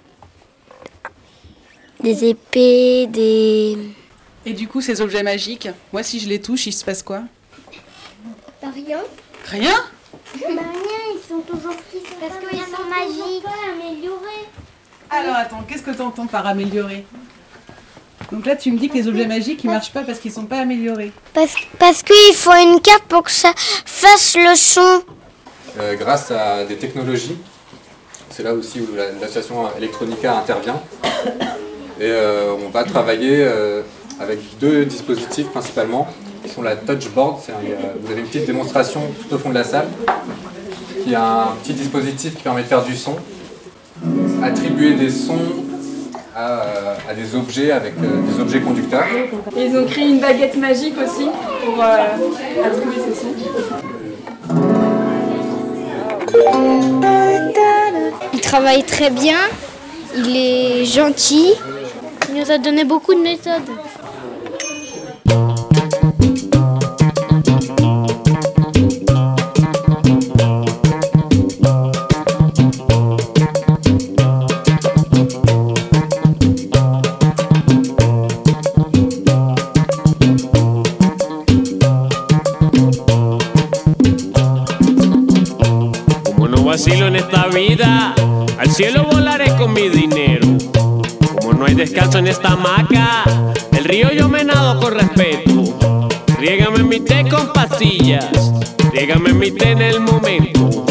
des 2.05 2.23
épées, 2.25 3.07
des... 3.07 3.77
Et 4.45 4.53
du 4.53 4.67
coup, 4.67 4.79
ces 4.79 5.01
objets 5.01 5.23
magiques, 5.23 5.67
moi, 5.91 6.03
si 6.03 6.19
je 6.19 6.29
les 6.29 6.39
touche, 6.39 6.67
il 6.67 6.71
se 6.71 6.85
passe 6.85 7.01
quoi 7.01 7.21
rien. 8.61 8.97
Rien 9.45 9.73
Bah 10.33 10.39
rien, 10.49 11.01
ils 11.15 11.19
sont 11.27 11.39
toujours 11.41 11.75
fixes 11.91 12.09
parce 12.19 12.33
qu'ils 12.39 12.59
sont 12.59 12.89
magiques. 12.89 13.43
pas 13.43 13.51
améliorés. 13.71 14.45
Alors 15.09 15.35
attends, 15.35 15.63
qu'est-ce 15.67 15.83
que 15.83 15.91
tu 15.91 16.01
entends 16.01 16.25
par 16.27 16.45
améliorer 16.47 17.05
Donc 18.31 18.45
là, 18.47 18.55
tu 18.55 18.71
me 18.71 18.77
dis 18.79 18.89
que 18.89 18.95
les 18.95 19.07
objets 19.07 19.27
magiques, 19.27 19.63
ils 19.63 19.69
marchent 19.69 19.91
pas 19.93 20.01
parce 20.03 20.17
qu'ils 20.19 20.31
sont 20.31 20.45
pas 20.45 20.57
améliorés. 20.59 21.11
Parce, 21.33 21.53
parce 21.79 22.01
qu'il 22.03 22.33
faut 22.35 22.51
une 22.53 22.81
carte 22.81 23.03
pour 23.03 23.23
que 23.23 23.31
ça 23.31 23.51
fasse 23.55 24.35
le 24.35 24.55
son. 24.55 25.03
euh, 25.79 25.95
grâce 25.95 26.31
à 26.31 26.65
des 26.65 26.75
technologies. 26.77 27.37
C'est 28.31 28.43
là 28.43 28.53
aussi 28.53 28.81
où 28.81 28.95
la- 28.95 29.11
l'association 29.11 29.69
Electronica 29.77 30.39
intervient. 30.39 30.81
Et 31.99 32.03
euh, 32.03 32.53
on 32.65 32.69
va 32.69 32.83
travailler 32.83 33.37
euh, 33.41 33.81
avec 34.19 34.39
deux 34.59 34.85
dispositifs 34.85 35.47
principalement, 35.47 36.07
qui 36.43 36.49
sont 36.51 36.61
la 36.61 36.75
touchboard. 36.75 37.37
A- 37.49 37.51
vous 38.01 38.11
avez 38.11 38.21
une 38.21 38.27
petite 38.27 38.45
démonstration 38.45 39.01
tout 39.21 39.33
au 39.35 39.37
fond 39.37 39.49
de 39.49 39.55
la 39.55 39.63
salle, 39.63 39.87
qui 41.03 41.15
a 41.15 41.43
un 41.43 41.55
petit 41.63 41.73
dispositif 41.73 42.35
qui 42.35 42.43
permet 42.43 42.63
de 42.63 42.67
faire 42.67 42.83
du 42.83 42.95
son, 42.95 43.15
attribuer 44.43 44.93
des 44.95 45.09
sons 45.09 45.39
à, 46.35 46.61
euh, 46.63 46.95
à 47.09 47.13
des 47.13 47.33
objets 47.35 47.71
avec 47.71 47.93
euh, 48.03 48.21
des 48.29 48.41
objets 48.41 48.59
conducteurs. 48.59 49.05
Et 49.55 49.65
ils 49.67 49.77
ont 49.77 49.85
créé 49.85 50.09
une 50.09 50.19
baguette 50.19 50.57
magique 50.57 50.95
aussi 51.01 51.27
pour 51.63 51.81
euh, 51.81 52.65
attribuer 52.65 53.01
ces 53.07 53.15
sons. 53.21 53.33
Il 58.33 58.41
travaille 58.41 58.83
très 58.83 59.09
bien, 59.09 59.37
il 60.17 60.35
est 60.35 60.85
gentil. 60.85 61.53
Nous 62.45 62.51
a 62.51 62.59
donné 62.59 62.83
beaucoup 62.83 63.15
de 63.15 63.21
méthodes. 63.21 63.63
Pastillas, 97.75 98.53
riégame 98.93 99.33
mi 99.33 99.51
té 99.51 99.71
en 99.71 99.81
el 99.81 99.99
momento. 99.99 100.85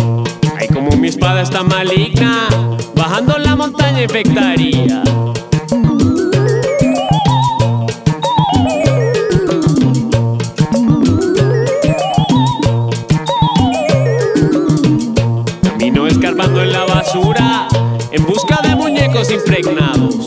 Ay, 0.59 0.69
como 0.69 0.91
mi 0.97 1.09
espada 1.09 1.41
está 1.41 1.63
maligna, 1.63 2.49
bajando 2.95 3.39
la 3.39 3.57
montaña 3.57 4.03
infectaría. 4.03 5.03
Camino 15.63 16.07
escarbando 16.07 16.63
en 16.63 16.73
la 16.73 16.85
basura, 16.85 17.69
en 18.11 18.27
busca 18.27 18.61
de 18.63 18.77
muñecos 18.77 19.31
impregnados, 19.31 20.27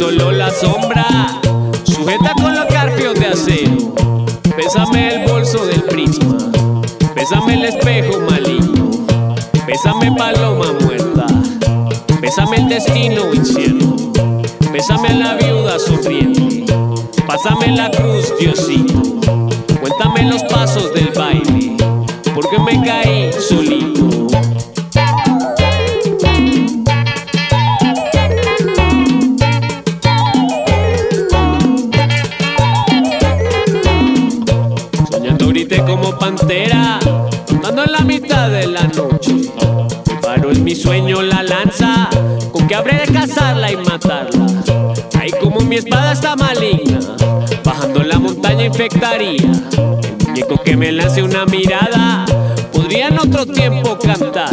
solo 0.00 0.32
la 0.32 0.48
sombra, 0.48 1.06
sujeta 1.84 2.32
con 2.40 2.54
los 2.54 2.64
carpios 2.72 3.12
de 3.20 3.26
acero. 3.26 3.94
Pésame 4.56 5.16
el 5.16 5.30
bolso 5.30 5.66
del 5.66 5.82
prisma, 5.82 6.38
pésame 7.14 7.52
el 7.52 7.66
espejo 7.66 8.18
maligno, 8.20 8.88
pésame 9.66 10.10
paloma 10.16 10.72
muerta, 10.80 11.26
pésame 12.18 12.56
el 12.56 12.68
destino 12.70 13.34
incierto, 13.34 14.10
pésame 14.72 15.08
a 15.08 15.14
la 15.16 15.34
viuda 15.34 15.78
sonriente, 15.78 16.64
pásame 17.26 17.76
la 17.76 17.90
cruz, 17.90 18.32
Diosito, 18.38 19.02
cuéntame 19.80 20.30
los 20.30 20.42
pasos 20.44 20.94
del 20.94 21.10
baile, 21.14 21.76
porque 22.34 22.58
me 22.58 22.82
caí. 22.86 23.19
raza 46.10 46.34
maligna, 46.34 46.98
bajando 47.64 48.02
la 48.02 48.18
montaña 48.18 48.64
infectaría. 48.64 49.48
Muñeco 50.26 50.60
que 50.60 50.76
me 50.76 50.90
lance 50.90 51.22
una 51.22 51.46
mirada, 51.46 52.24
podría 52.72 53.06
en 53.06 53.18
otro 53.20 53.46
tiempo 53.46 53.96
cantar. 53.96 54.50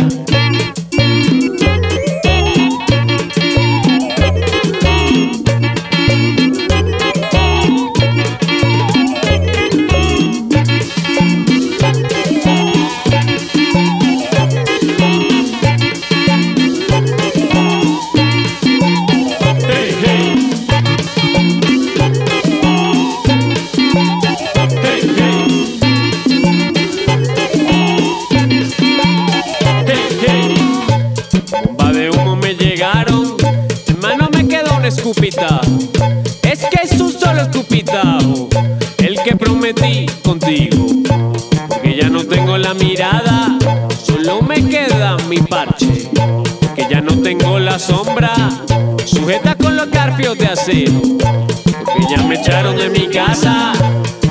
dijo 50.85 51.01
que 51.17 52.15
ya 52.15 52.21
me 52.23 52.35
echaron 52.35 52.77
de 52.77 52.89
mi 52.89 53.07
casa, 53.07 53.71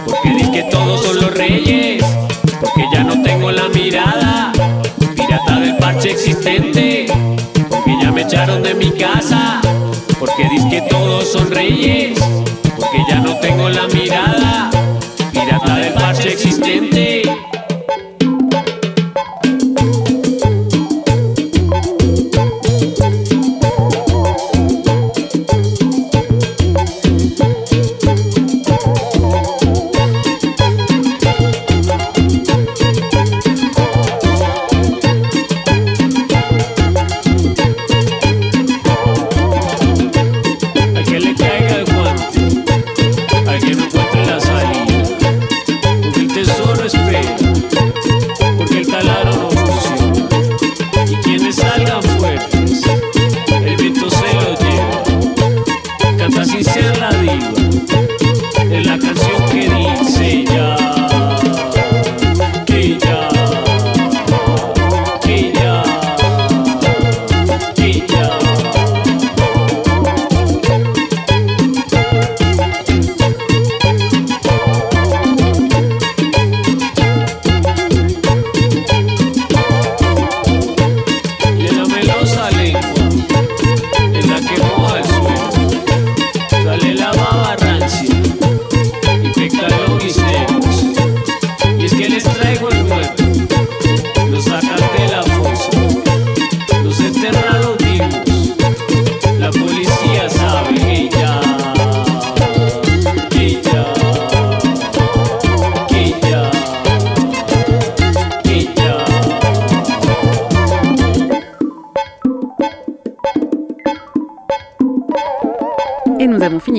porque 0.04 0.30
dicen 0.30 0.52
que 0.52 0.62
todos 0.64 1.02
son 1.02 1.16
los 1.16 1.35
reyes, 1.35 2.04
porque 2.61 2.85
ya 2.92 3.02
no 3.02 3.20
tengo 3.22 3.50
la 3.50 3.68
mirada, 3.68 4.52
pirata 5.16 5.59
del 5.59 5.76
parche 5.76 6.12
existente, 6.12 7.06
porque 7.68 7.96
ya 8.00 8.12
me 8.12 8.22
echaron 8.22 8.62
de 8.62 8.74
mi 8.74 8.92
casa, 8.92 9.61
porque 10.20 10.48
dicen 10.48 10.70
que 10.70 10.82
todos 10.82 11.26
son 11.32 11.50
reyes. 11.50 12.16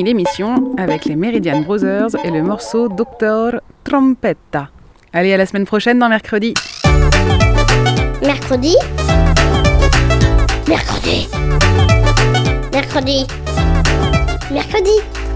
l'émission 0.07 0.73
avec 0.77 1.03
les 1.03 1.17
Meridian 1.17 1.59
Brothers 1.59 2.15
et 2.23 2.31
le 2.31 2.41
morceau 2.41 2.87
Doctor 2.87 3.59
Trompetta. 3.83 4.69
Allez, 5.11 5.33
à 5.33 5.37
la 5.37 5.45
semaine 5.45 5.65
prochaine 5.65 5.99
dans 5.99 6.07
Mercredi. 6.07 6.53
Mercredi 8.21 8.73
Mercredi 10.65 11.27
Mercredi 12.71 13.27
Mercredi 14.49 15.26